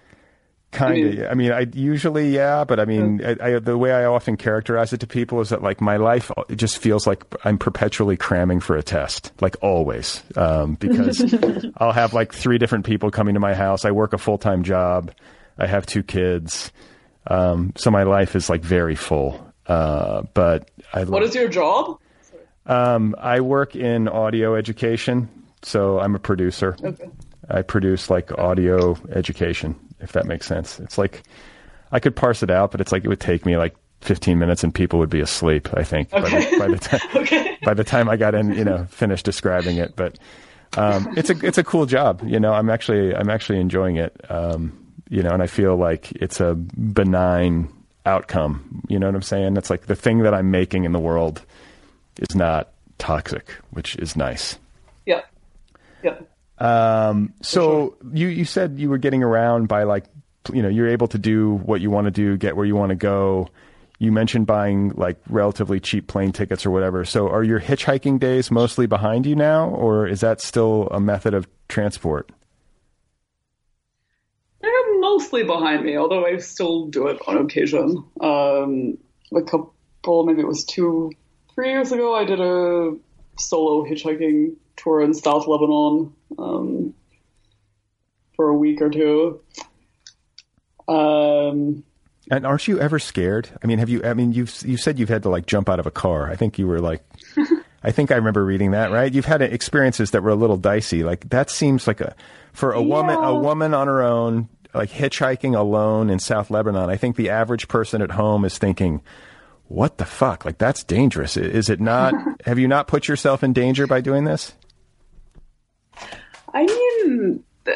[0.76, 1.30] Kind mean- of.
[1.30, 4.92] I mean, I usually, yeah, but I mean, I, I, the way I often characterize
[4.92, 8.60] it to people is that like my life, it just feels like I'm perpetually cramming
[8.60, 11.34] for a test, like always, um, because
[11.78, 13.84] I'll have like three different people coming to my house.
[13.84, 15.12] I work a full time job.
[15.58, 16.70] I have two kids,
[17.26, 19.42] um, so my life is like very full.
[19.66, 21.98] Uh, but I What is your job?
[22.66, 25.28] Um, I work in audio education,
[25.62, 26.76] so I'm a producer.
[26.82, 27.08] Okay.
[27.48, 30.78] I produce like audio education, if that makes sense.
[30.80, 31.22] It's like
[31.92, 34.62] I could parse it out, but it's like it would take me like 15 minutes
[34.62, 35.68] and people would be asleep.
[35.74, 37.58] I think by, the, by the time Okay.
[37.64, 39.96] by the time I got in, you know, finished describing it.
[39.96, 40.18] But
[40.76, 42.22] um, it's a it's a cool job.
[42.24, 44.14] You know, I'm actually I'm actually enjoying it.
[44.28, 44.76] Um,
[45.08, 47.68] you know, and I feel like it's a benign
[48.04, 48.82] outcome.
[48.88, 49.56] You know what I'm saying?
[49.56, 51.42] It's like the thing that I'm making in the world
[52.18, 54.58] is not toxic, which is nice.
[56.58, 60.06] Um, so you you said you were getting around by like
[60.52, 62.90] you know you're able to do what you want to do, get where you want
[62.90, 63.48] to go.
[63.98, 67.04] You mentioned buying like relatively cheap plane tickets or whatever.
[67.04, 71.32] So are your hitchhiking days mostly behind you now, or is that still a method
[71.34, 72.30] of transport?
[74.60, 78.04] They're mostly behind me, although I still do it on occasion.
[78.20, 78.98] Um,
[79.34, 81.12] a couple, maybe it was two,
[81.54, 82.96] three years ago, I did a
[83.38, 86.94] solo hitchhiking tour in South Lebanon um,
[88.34, 89.40] for a week or two.
[90.88, 91.84] Um,
[92.30, 93.48] and aren't you ever scared?
[93.62, 94.02] I mean, have you?
[94.04, 96.30] I mean, you've you said you've had to like jump out of a car.
[96.30, 97.04] I think you were like,
[97.82, 99.12] I think I remember reading that, right?
[99.12, 101.04] You've had experiences that were a little dicey.
[101.04, 102.14] Like that seems like a
[102.52, 102.86] for a yeah.
[102.86, 106.90] woman, a woman on her own, like hitchhiking alone in South Lebanon.
[106.90, 109.02] I think the average person at home is thinking,
[109.68, 110.44] "What the fuck?
[110.44, 111.36] Like that's dangerous.
[111.36, 112.12] Is it not?
[112.44, 114.52] have you not put yourself in danger by doing this?"
[116.54, 117.44] I mean.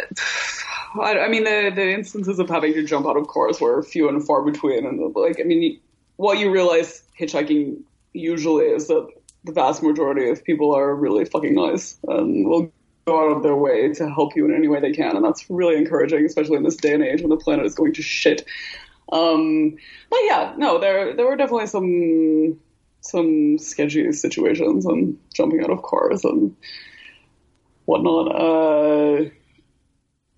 [1.00, 4.24] I, mean, the the instances of having to jump out of cars were few and
[4.26, 5.78] far between, and like, I mean,
[6.16, 7.80] what you realize hitchhiking
[8.12, 9.08] usually is that
[9.44, 12.72] the vast majority of people are really fucking nice and will
[13.06, 15.48] go out of their way to help you in any way they can, and that's
[15.48, 18.44] really encouraging, especially in this day and age when the planet is going to shit.
[19.12, 19.76] Um,
[20.10, 22.60] but yeah, no, there there were definitely some
[23.00, 26.54] some sketchy situations and jumping out of cars and
[27.90, 28.26] whatnot.
[28.34, 29.30] Uh,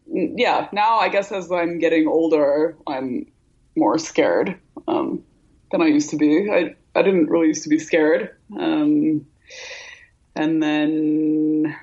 [0.06, 3.26] yeah, now I guess as I'm getting older, I'm
[3.76, 5.22] more scared um,
[5.70, 6.50] than I used to be.
[6.50, 8.34] I I didn't really used to be scared.
[8.58, 9.26] Um,
[10.34, 11.76] and then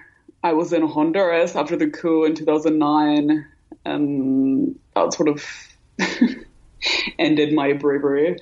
[0.44, 3.46] I was in Honduras after the coup in 2009,
[3.86, 5.46] and that sort of
[7.20, 8.38] ended my bravery,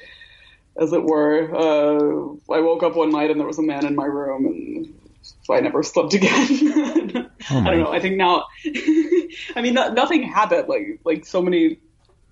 [0.79, 1.53] as it were.
[1.53, 5.06] Uh, I woke up one night and there was a man in my room, and
[5.47, 6.29] so I never slept again.
[7.49, 7.91] oh I don't know.
[7.91, 8.43] I think now,
[9.55, 10.67] I mean, no, nothing happened.
[10.67, 11.79] Like like so many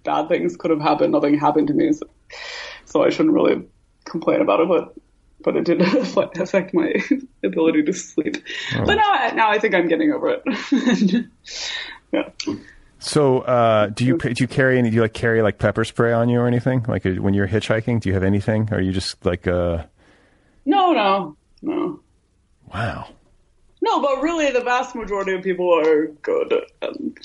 [0.04, 1.14] bad things could have happened.
[1.14, 2.08] Nothing happened to me, so,
[2.84, 3.64] so I shouldn't really
[4.04, 4.68] complain about it.
[4.68, 4.96] But
[5.42, 5.82] but it did
[6.38, 6.94] affect my
[7.42, 8.36] ability to sleep.
[8.76, 8.86] Oh.
[8.86, 11.26] But now now I think I'm getting over it.
[12.12, 12.30] yeah.
[13.00, 14.90] So, uh, do you do you carry any?
[14.90, 16.84] Do you like carry like pepper spray on you or anything?
[16.86, 18.68] Like uh, when you're hitchhiking, do you have anything?
[18.74, 19.86] Or are you just like uh?
[20.66, 22.02] No, no, no.
[22.74, 23.10] Wow.
[23.82, 26.54] No, but really, the vast majority of people are good.
[26.82, 27.18] And...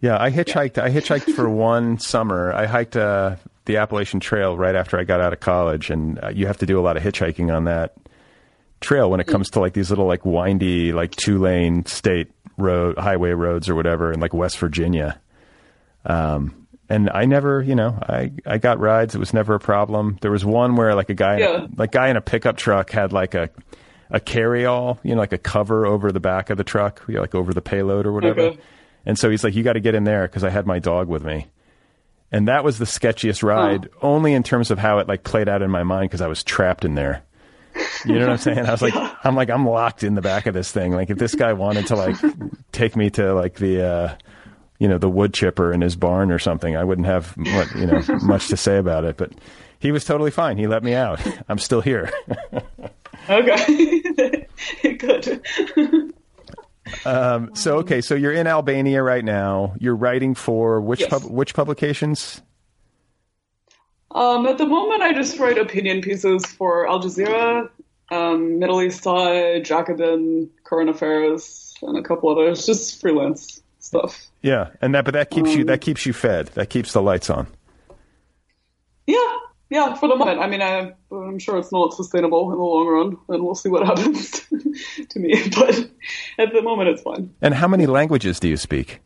[0.00, 0.76] Yeah, I hitchhiked.
[0.76, 0.84] Yeah.
[0.84, 2.52] I hitchhiked for one summer.
[2.52, 6.28] I hiked uh, the Appalachian Trail right after I got out of college, and uh,
[6.28, 7.96] you have to do a lot of hitchhiking on that
[8.80, 12.98] trail when it comes to like these little like windy like two lane state road
[12.98, 15.18] highway roads or whatever in like West Virginia.
[16.04, 19.14] Um, and I never, you know, I, I got rides.
[19.14, 20.18] It was never a problem.
[20.20, 21.66] There was one where like a guy, yeah.
[21.76, 23.50] like guy in a pickup truck had like a
[24.10, 27.20] a carry-all, you know, like a cover over the back of the truck, you know,
[27.20, 28.40] like over the payload or whatever.
[28.40, 28.58] Okay.
[29.06, 31.08] And so he's like, "You got to get in there because I had my dog
[31.08, 31.46] with me."
[32.32, 34.14] And that was the sketchiest ride, oh.
[34.14, 36.42] only in terms of how it like played out in my mind because I was
[36.42, 37.22] trapped in there.
[38.04, 38.66] You know what I'm saying?
[38.66, 38.94] I was like.
[39.24, 40.92] I'm like, I'm locked in the back of this thing.
[40.92, 42.16] Like, if this guy wanted to like
[42.72, 44.16] take me to like the, uh,
[44.78, 47.86] you know, the wood chipper in his barn or something, I wouldn't have what, you
[47.86, 49.16] know much to say about it.
[49.16, 49.32] But
[49.78, 50.58] he was totally fine.
[50.58, 51.20] He let me out.
[51.48, 52.10] I'm still here.
[53.28, 54.46] Okay,
[54.98, 55.42] good.
[57.04, 59.74] um, so okay, so you're in Albania right now.
[59.78, 61.10] You're writing for which yes.
[61.10, 62.42] pub- which publications?
[64.10, 67.68] Um, at the moment, I just write opinion pieces for Al Jazeera,
[68.12, 72.64] um, Middle East Eye, Jacobin, Current Affairs, and a couple others.
[72.64, 74.26] Just freelance stuff.
[74.42, 76.48] Yeah, and that but that keeps you that um, keeps you fed.
[76.48, 77.46] That keeps the lights on.
[79.06, 79.38] Yeah,
[79.74, 80.38] yeah, for the moment.
[80.38, 83.68] I mean, I, am sure it's not sustainable in the long run, and we'll see
[83.68, 84.30] what happens
[85.10, 85.48] to me.
[85.48, 85.90] But
[86.38, 87.34] at the moment, it's fine.
[87.42, 89.00] And how many languages do you speak?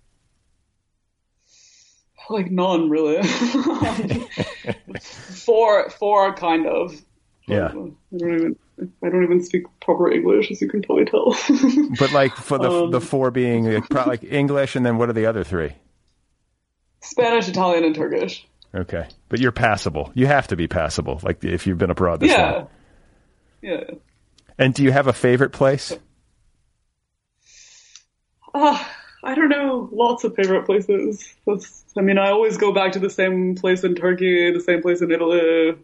[2.28, 3.22] Like none, really.
[5.00, 7.00] four, four, kind of.
[7.46, 7.68] Yeah.
[7.68, 8.56] I don't even.
[9.02, 11.34] I don't even speak proper English, as you can probably tell.
[11.98, 15.24] but like for the um, the four being like English, and then what are the
[15.24, 15.72] other three?
[17.00, 18.46] Spanish, Italian, and Turkish.
[18.74, 20.12] Okay, but you're passable.
[20.14, 22.50] You have to be passable, like if you've been abroad this yeah.
[22.50, 22.68] long.
[23.62, 23.84] Yeah.
[24.58, 25.96] And do you have a favorite place?
[28.52, 28.82] Uh,
[29.22, 29.88] I don't know.
[29.92, 31.34] Lots of favorite places.
[31.46, 34.82] That's, I mean, I always go back to the same place in Turkey, the same
[34.82, 35.76] place in Italy.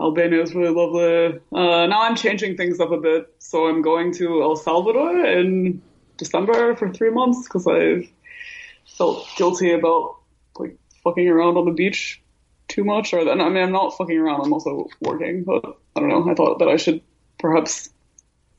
[0.00, 1.40] Albania is really lovely.
[1.52, 5.82] Uh, now I'm changing things up a bit, so I'm going to El Salvador in
[6.16, 8.08] December for three months because I
[8.86, 10.17] felt guilty about
[11.08, 12.20] fucking around on the beach
[12.68, 13.12] too much.
[13.14, 14.42] Or then I mean, I'm not fucking around.
[14.44, 15.64] I'm also working, but
[15.96, 16.30] I don't know.
[16.30, 17.00] I thought that I should
[17.38, 17.90] perhaps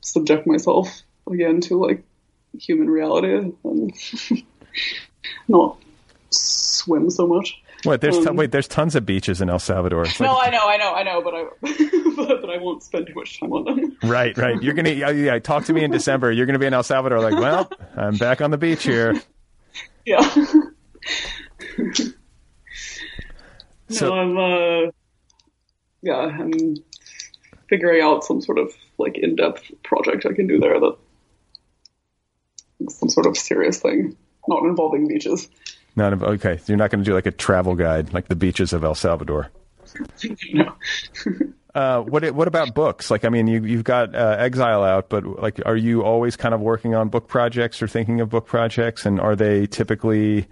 [0.02, 2.04] subject myself again to like
[2.58, 3.94] human reality and
[5.48, 5.78] not
[6.32, 7.62] swim so much.
[7.84, 8.02] What?
[8.02, 8.52] There's Um, wait.
[8.52, 10.04] There's tons of beaches in El Salvador.
[10.04, 12.84] It's No, like- I know, I know, I know, but I but, but I won't
[12.84, 13.98] spend too much time on them.
[14.04, 14.62] right, right.
[14.62, 15.40] You're gonna yeah, yeah.
[15.40, 16.32] Talk to me in December.
[16.32, 17.20] You're gonna be in El Salvador.
[17.22, 19.22] Like, well, I'm back on the beach here.
[20.06, 20.24] Yeah.
[23.90, 24.92] So- no, I'm uh
[26.02, 26.76] yeah, I'm
[27.70, 30.98] figuring out some sort of like in-depth project I can do there that
[32.90, 34.16] some sort of serious thing,
[34.48, 35.50] not involving beaches.
[35.96, 36.58] None of okay.
[36.58, 38.96] So you're not going to do like a travel guide, like the beaches of El
[38.96, 39.50] Salvador.
[40.54, 40.74] no.
[41.76, 43.12] Uh, what what about books?
[43.12, 46.56] Like, I mean, you you've got uh, Exile out, but like, are you always kind
[46.56, 49.06] of working on book projects or thinking of book projects?
[49.06, 50.48] And are they typically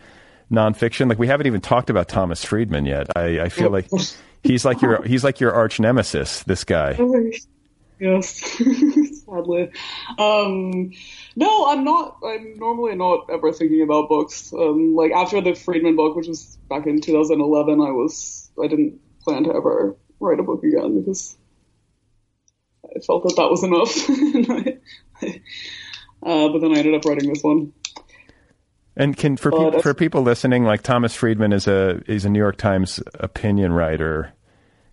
[0.52, 1.10] nonfiction?
[1.10, 3.08] Like, we haven't even talked about Thomas Friedman yet.
[3.16, 3.90] I, I feel like
[4.44, 6.44] he's like your he's like your arch nemesis.
[6.44, 6.98] This guy.
[8.00, 8.28] Yes,
[9.26, 9.72] sadly.
[10.20, 10.92] Um,
[11.36, 12.18] no, I'm not.
[12.24, 14.54] I'm normally not ever thinking about books.
[14.54, 19.00] Um, like after the Friedman book, which was back in 2011, I was I didn't
[19.24, 21.36] plan to ever write a book again because
[22.86, 24.10] I felt that that was enough.
[26.24, 27.74] uh, but then I ended up writing this one.
[29.00, 32.30] And can for Uh, people for people listening, like Thomas Friedman is a is a
[32.30, 34.34] New York Times opinion writer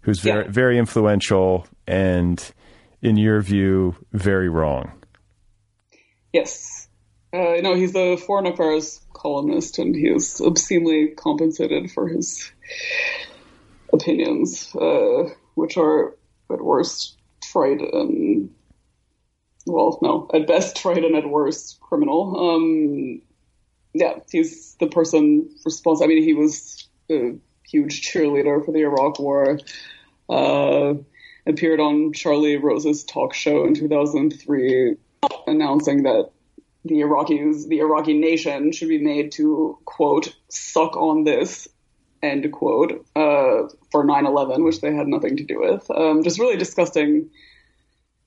[0.02, 0.50] who's very Yeah.
[0.50, 2.52] very influential and,
[3.00, 4.92] in your view, very wrong.
[6.34, 6.86] Yes.
[7.32, 12.52] Uh, no, he's a foreign affairs columnist, and he is obscenely compensated for his
[13.92, 16.14] opinions, uh, which are
[16.52, 18.50] at worst trite and,
[19.66, 22.36] well, no, at best trite and at worst criminal.
[22.38, 23.22] Um,
[23.94, 26.04] yeah, he's the person responsible.
[26.04, 27.36] I mean, he was a
[27.66, 29.58] huge cheerleader for the Iraq War.
[30.28, 30.94] Uh,
[31.46, 34.96] appeared on Charlie Rose's talk show in 2003,
[35.46, 36.30] announcing that
[36.84, 41.68] the Iraqis, the Iraqi nation, should be made to quote suck on this
[42.22, 45.88] end quote uh, for 9/11, which they had nothing to do with.
[45.90, 47.30] Um, just really disgusting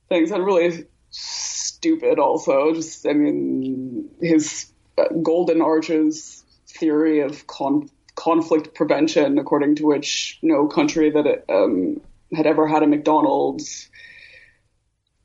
[0.10, 2.20] things and really stupid.
[2.20, 4.72] Also, just I mean his
[5.22, 12.02] golden arches theory of con- conflict prevention, according to which no country that um,
[12.36, 13.90] had ever had a McDonald's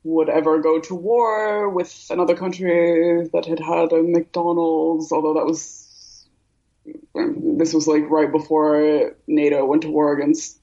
[0.03, 5.45] would ever go to war with another country that had had a McDonald's, although that
[5.45, 6.27] was
[7.15, 10.59] this was like right before NATO went to war against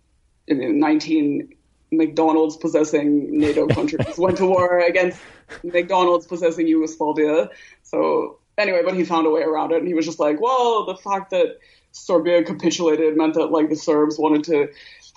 [0.51, 1.55] I 19
[1.93, 5.19] McDonald's possessing NATO countries went to war against
[5.65, 7.51] McDonald's possessing Yugoslavia.
[7.83, 10.87] So anyway, but he found a way around it, and he was just like, well,
[10.87, 11.59] the fact that
[11.93, 14.69] Serbia capitulated meant that like the Serbs wanted to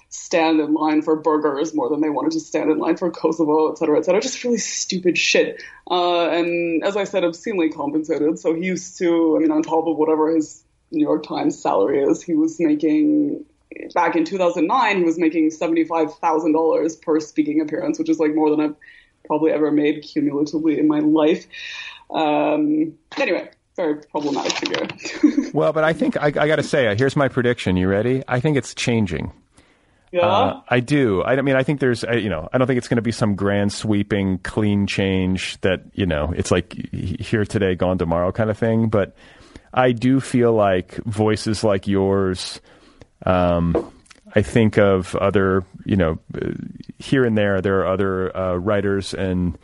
[0.10, 3.72] stand in line for burgers more than they wanted to stand in line for Kosovo,
[3.72, 4.22] et cetera, et cetera.
[4.22, 5.62] Just really stupid shit.
[5.90, 8.38] Uh, and as I said, obscenely compensated.
[8.38, 12.04] So he used to, I mean, on top of whatever his New York Times salary
[12.04, 13.46] is, he was making,
[13.96, 18.62] back in 2009, he was making $75,000 per speaking appearance, which is like more than
[18.62, 18.76] I've
[19.26, 21.46] probably ever made cumulatively in my life.
[22.12, 24.88] Um, anyway, very problematic figure.
[25.54, 27.78] Well, but I think I, I got to say, uh, here's my prediction.
[27.78, 28.24] You ready?
[28.28, 29.32] I think it's changing.
[30.12, 30.22] yeah.
[30.22, 31.22] Uh, I do.
[31.22, 33.04] I, I mean, I think there's, uh, you know, I don't think it's going to
[33.04, 38.32] be some grand sweeping, clean change that, you know, it's like here today, gone tomorrow
[38.32, 38.90] kind of thing.
[38.90, 39.16] But
[39.74, 42.62] I do feel like voices like yours,
[43.28, 43.92] um,
[44.36, 46.20] I think of other, you know,
[46.98, 49.58] here and there, there are other uh, writers and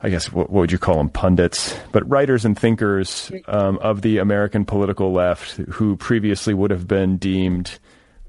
[0.00, 4.02] I guess what, what would you call them, pundits, but writers and thinkers um, of
[4.02, 7.78] the American political left who previously would have been deemed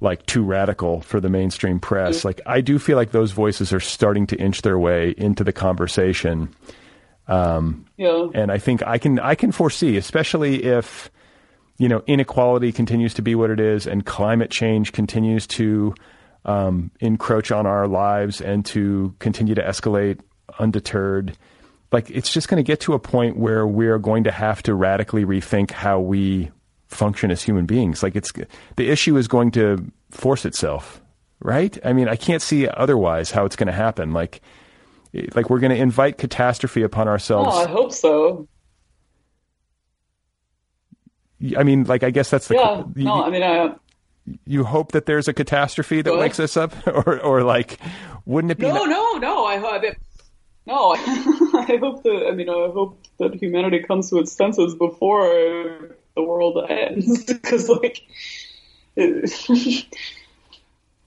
[0.01, 2.25] like too radical for the mainstream press.
[2.25, 5.53] Like I do feel like those voices are starting to inch their way into the
[5.53, 6.55] conversation,
[7.97, 8.27] yeah.
[8.34, 11.11] and I think I can I can foresee, especially if
[11.80, 15.95] you know inequality continues to be what it is, and climate change continues to
[16.45, 20.19] um, encroach on our lives and to continue to escalate
[20.59, 21.38] undeterred.
[21.91, 24.75] Like it's just going to get to a point where we're going to have to
[24.75, 26.51] radically rethink how we
[26.88, 28.03] function as human beings.
[28.03, 28.32] Like it's
[28.75, 31.01] the issue is going to force itself,
[31.41, 31.77] right?
[31.86, 34.11] I mean, I can't see otherwise how it's going to happen.
[34.11, 34.41] Like,
[35.34, 37.49] like we're going to invite catastrophe upon ourselves.
[37.53, 38.47] Oh, I hope so.
[41.57, 42.83] I mean, like I guess that's the Yeah.
[42.95, 43.75] you, No, I mean, I,
[44.45, 46.19] you hope that there's a catastrophe that What?
[46.19, 47.79] wakes us up, or or like,
[48.25, 48.67] wouldn't it be?
[48.67, 49.45] no, no, no.
[49.45, 49.97] I hope it.
[50.67, 52.27] No, I hope that.
[52.29, 57.23] I mean, I hope that humanity comes to its senses before the world ends.
[57.27, 58.01] Because, like,
[58.95, 59.87] it,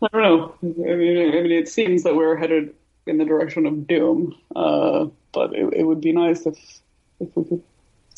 [0.03, 0.55] I don't know.
[0.62, 2.74] I mean, I mean, it seems that we're headed
[3.07, 4.35] in the direction of doom.
[4.57, 6.59] Uh, but it, it would be nice if
[7.20, 7.62] if we could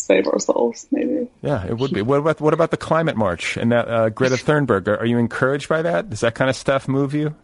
[0.06, 1.28] save ourselves, maybe.
[1.42, 2.02] Yeah, it would be.
[2.02, 4.86] What about what about the climate march and that uh, Greta Thunberg?
[4.88, 6.10] Are, are you encouraged by that?
[6.10, 7.34] Does that kind of stuff move you?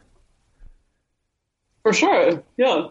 [1.82, 2.42] For sure.
[2.56, 2.88] Yeah.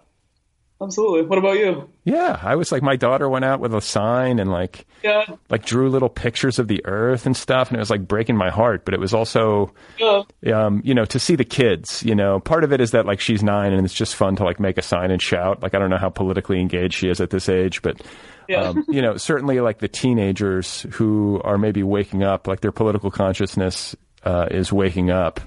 [0.81, 1.23] Absolutely.
[1.23, 1.89] What about you?
[2.05, 5.25] Yeah, I was like, my daughter went out with a sign and like, Yeah.
[5.49, 8.49] like drew little pictures of the earth and stuff, and it was like breaking my
[8.49, 8.85] heart.
[8.85, 10.23] But it was also, Yeah.
[10.53, 12.01] um, you know, to see the kids.
[12.03, 14.45] You know, part of it is that like she's nine and it's just fun to
[14.45, 15.61] like make a sign and shout.
[15.61, 18.01] Like I don't know how politically engaged she is at this age, but
[18.49, 18.69] Yeah.
[18.69, 23.11] um, you know, certainly like the teenagers who are maybe waking up, like their political
[23.11, 25.39] consciousness uh, is waking up,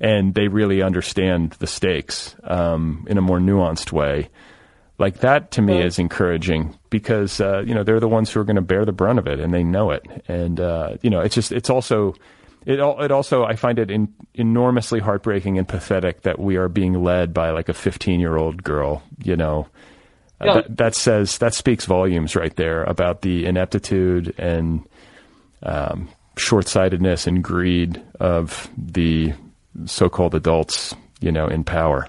[0.00, 4.28] and they really understand the stakes um, in a more nuanced way.
[4.98, 5.86] Like that to me Right.
[5.86, 8.92] is encouraging because uh, you know they're the ones who are going to bear the
[8.92, 10.04] brunt of it, and they know it.
[10.28, 12.14] And uh, you know, it's just it's also
[12.66, 17.02] it it also I find it in, enormously heartbreaking and pathetic that we are being
[17.02, 19.02] led by like a 15 year old girl.
[19.24, 19.66] You know,
[20.44, 20.54] Yeah.
[20.54, 24.86] that, that says that speaks volumes right there about the ineptitude and
[25.62, 29.32] um, short sightedness and greed of the
[29.86, 30.94] so called adults.
[31.20, 32.08] You know, in power.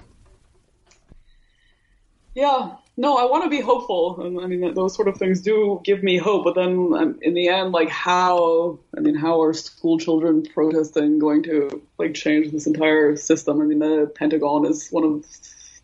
[2.34, 2.72] Yeah.
[2.96, 4.20] No, I want to be hopeful.
[4.42, 6.44] I mean, those sort of things do give me hope.
[6.44, 11.18] But then um, in the end, like how, I mean, how are school children protesting
[11.18, 13.60] going to like change this entire system?
[13.60, 15.24] I mean, the Pentagon is one of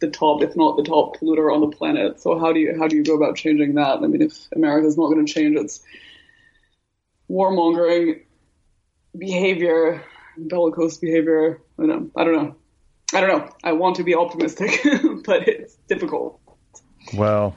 [0.01, 2.21] the top, if not the top polluter on the planet.
[2.21, 3.99] So how do you, how do you go about changing that?
[3.99, 5.81] I mean, if America's not going to change its
[7.31, 8.23] warmongering
[9.17, 10.03] behavior,
[10.37, 12.11] bellicose behavior, I don't know.
[12.17, 12.57] I don't know.
[13.13, 13.53] I don't know.
[13.65, 14.81] I want to be optimistic,
[15.25, 16.41] but it's difficult.
[17.15, 17.57] Well,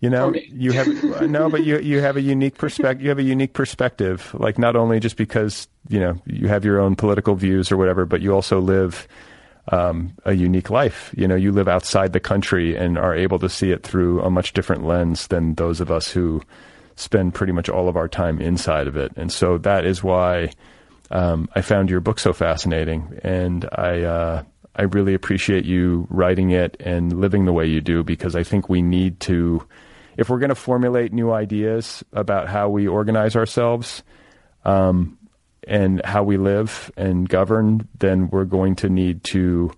[0.00, 0.88] you know, you have
[1.28, 3.02] no, but you you have a unique perspective.
[3.02, 4.34] You have a unique perspective.
[4.34, 8.06] Like not only just because you know you have your own political views or whatever,
[8.06, 9.06] but you also live
[9.70, 11.14] um, a unique life.
[11.16, 14.30] You know, you live outside the country and are able to see it through a
[14.30, 16.42] much different lens than those of us who
[16.96, 19.12] spend pretty much all of our time inside of it.
[19.16, 20.50] And so that is why
[21.10, 24.42] um, I found your book so fascinating, and I uh,
[24.76, 28.68] I really appreciate you writing it and living the way you do because I think
[28.68, 29.66] we need to,
[30.16, 34.04] if we're going to formulate new ideas about how we organize ourselves
[34.64, 35.18] um,
[35.66, 39.72] and how we live and govern, then we're going to need to,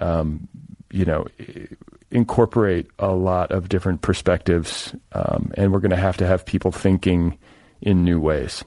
[0.00, 0.48] um,
[0.90, 1.26] you know.
[2.12, 6.72] Incorporate a lot of different perspectives, um, and we're going to have to have people
[6.72, 7.38] thinking
[7.80, 8.64] in new ways.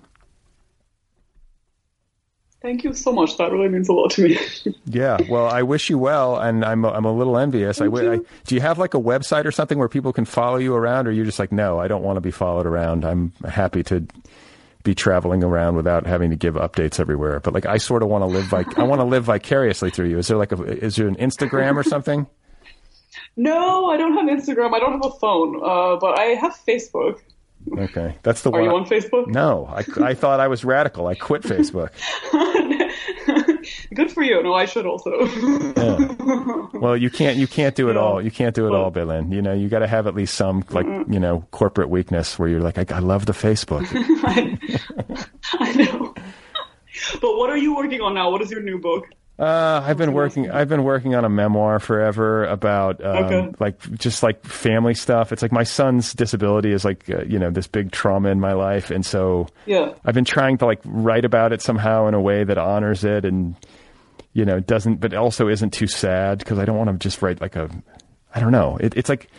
[2.62, 3.38] Thank you so much.
[3.38, 4.40] That really means a lot to me.
[4.86, 7.82] Yeah, well, I wish you well, and I'm I'm a little envious.
[7.82, 10.56] I, wi- I do you have like a website or something where people can follow
[10.58, 13.04] you around, or you're just like, no, I don't want to be followed around.
[13.04, 14.06] I'm happy to
[14.84, 17.40] be traveling around without having to give updates everywhere.
[17.40, 20.08] But like, I sort of want to live like I want to live vicariously through
[20.10, 20.18] you.
[20.18, 22.28] Is there like a is there an Instagram or something?
[23.36, 24.74] no, I don't have Instagram.
[24.74, 27.20] I don't have a phone, uh, but I have Facebook.
[27.78, 28.64] Okay, that's the Are one.
[28.64, 29.28] you on Facebook?
[29.28, 31.08] no, I I thought I was radical.
[31.08, 31.92] I quit Facebook.
[33.94, 34.42] Good for you.
[34.44, 35.12] No, I should also.
[36.74, 38.00] Well, you can't you can't do it Yeah.
[38.02, 38.22] all.
[38.22, 39.32] You can't do it all, Well- Belen.
[39.32, 42.50] You know, you got to have at least some like you know corporate weakness where
[42.50, 43.86] you're like, I, I love the Facebook.
[44.24, 44.58] I,
[45.60, 46.14] I know.
[47.22, 48.30] But what are you working on now?
[48.32, 49.06] What is your new book?
[49.40, 50.52] Uh, I've been working.
[50.52, 53.52] I've been working on a memoir forever about um, Okay.
[53.60, 55.32] like just like family stuff.
[55.32, 58.54] It's like my son's disability is like uh, you know this big trauma in my
[58.54, 59.94] life, and so Yeah.
[60.06, 63.26] I've been trying to like write about it somehow in a way that honors it
[63.26, 63.56] and
[64.34, 67.22] you know it doesn't, but also isn't too sad because I don't want to just
[67.22, 67.70] write like a.
[68.36, 68.78] I don't know.
[68.80, 69.30] It, it's like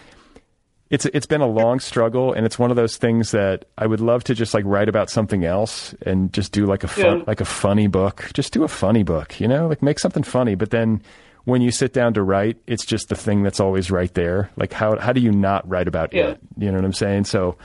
[0.90, 4.00] it's it's been a long struggle, and it's one of those things that I would
[4.00, 7.24] love to just like write about something else and just do like a fun, Yeah.
[7.26, 8.30] like a funny book.
[8.34, 10.54] Just do a funny book, you know, like make something funny.
[10.54, 11.02] But then
[11.44, 14.50] when you sit down to write, it's just the thing that's always right there.
[14.56, 16.28] Like how how do you not write about Yeah.
[16.28, 16.40] it?
[16.58, 17.24] You know what I'm saying?
[17.24, 17.56] So.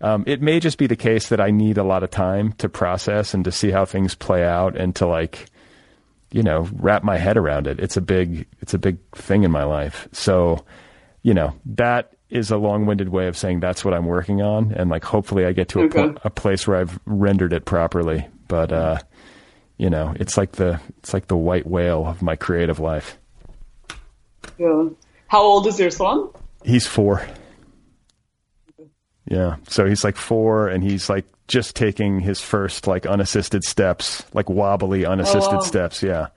[0.00, 2.68] Um, it may just be the case that I need a lot of time to
[2.68, 5.46] process and to see how things play out and to like,
[6.34, 7.78] you know, wrap my head around it.
[7.78, 10.08] It's a big, it's a big thing in my life.
[10.10, 10.64] So,
[11.22, 14.90] you know, that is a long-winded way of saying that's what I'm working on, and
[14.90, 16.08] like hopefully I get to a, Okay.
[16.08, 18.26] po- a place where I've rendered it properly.
[18.48, 18.98] But uh,
[19.78, 23.16] you know, it's like the it's like the white whale of my creative life.
[24.58, 24.88] Yeah.
[25.28, 26.28] How old is your son?
[26.64, 27.24] He's four.
[29.26, 34.24] Yeah, so he's like four, and he's like just taking his first like unassisted steps,
[34.34, 35.60] like wobbly unassisted wow.
[35.60, 36.02] steps.
[36.02, 36.28] Yeah.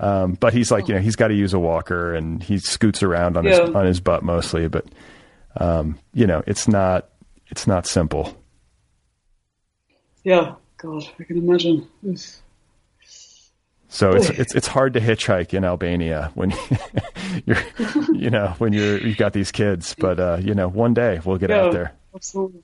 [0.00, 3.02] Um, but he's like, you know, he's got to use a walker and he scoots
[3.02, 4.68] around on his on his butt mostly.
[4.68, 4.86] But
[5.56, 7.08] um, you know, it's not
[7.48, 8.36] it's not simple.
[10.22, 10.54] Yeah.
[10.76, 11.88] God, I can imagine.
[12.06, 12.42] Oof.
[13.88, 16.52] So it's it's it's hard to hitchhike in Albania when
[17.46, 17.58] you're
[18.12, 19.96] you know when you're you've got these kids.
[19.98, 21.92] But uh, you know, one day we'll get Yeah, out there.
[22.18, 22.62] Absolutely.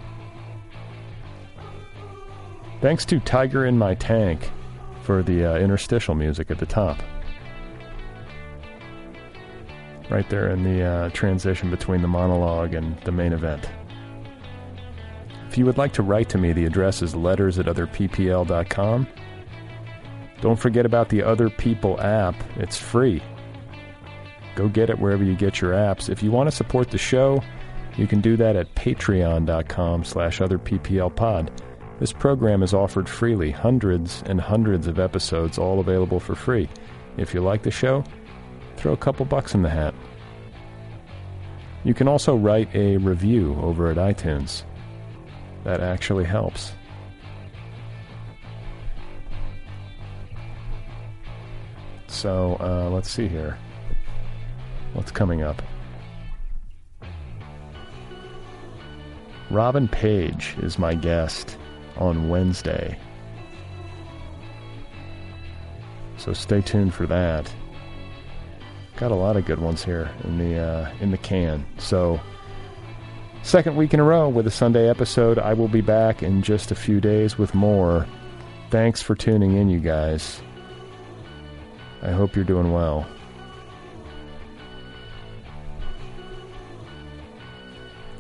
[2.81, 4.51] Thanks to Tiger in My Tank
[5.03, 6.99] for the uh, interstitial music at the top.
[10.11, 13.69] Right there in the uh, transition between the monologue and the main event.
[15.49, 19.07] If you would like to write to me, the address is letters at otherppl.com.
[20.41, 22.35] Don't forget about the Other People app.
[22.57, 23.23] It's free.
[24.55, 26.09] Go get it wherever you get your apps.
[26.09, 27.43] If you want to support the show,
[27.97, 31.51] you can do that at patreon.com slash otherpplpod.
[31.99, 36.69] This program is offered freely, hundreds and hundreds of episodes, all available for free.
[37.17, 38.05] If you like the show,
[38.79, 39.95] throw a couple bucks in the hat.
[41.85, 44.63] You can also write a review over at iTunes.
[45.65, 46.73] That actually helps.
[52.07, 53.59] So uh, let's see here.
[54.93, 55.63] What's coming up?
[59.51, 61.57] Robin Page is my guest
[61.97, 62.99] on Wednesday.
[66.17, 67.51] So stay tuned for that.
[68.99, 71.65] Got a lot of good ones here in the uh, in the can.
[71.79, 72.19] So
[73.43, 75.39] second week in a row with a Sunday episode.
[75.39, 78.07] I will be back in just a few days with more.
[78.71, 80.43] Thanks for tuning in, you guys.
[82.03, 83.07] I hope you're doing well.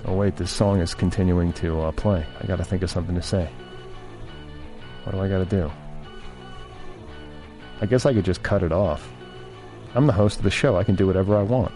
[0.04, 2.24] Oh wait, this song is continuing to uh, play.
[2.40, 3.50] I got to think of something to say.
[5.02, 5.72] What do I got to do?
[7.80, 9.08] I guess I could just cut it off.
[9.94, 10.76] I'm the host of the show.
[10.76, 11.72] I can do whatever I want.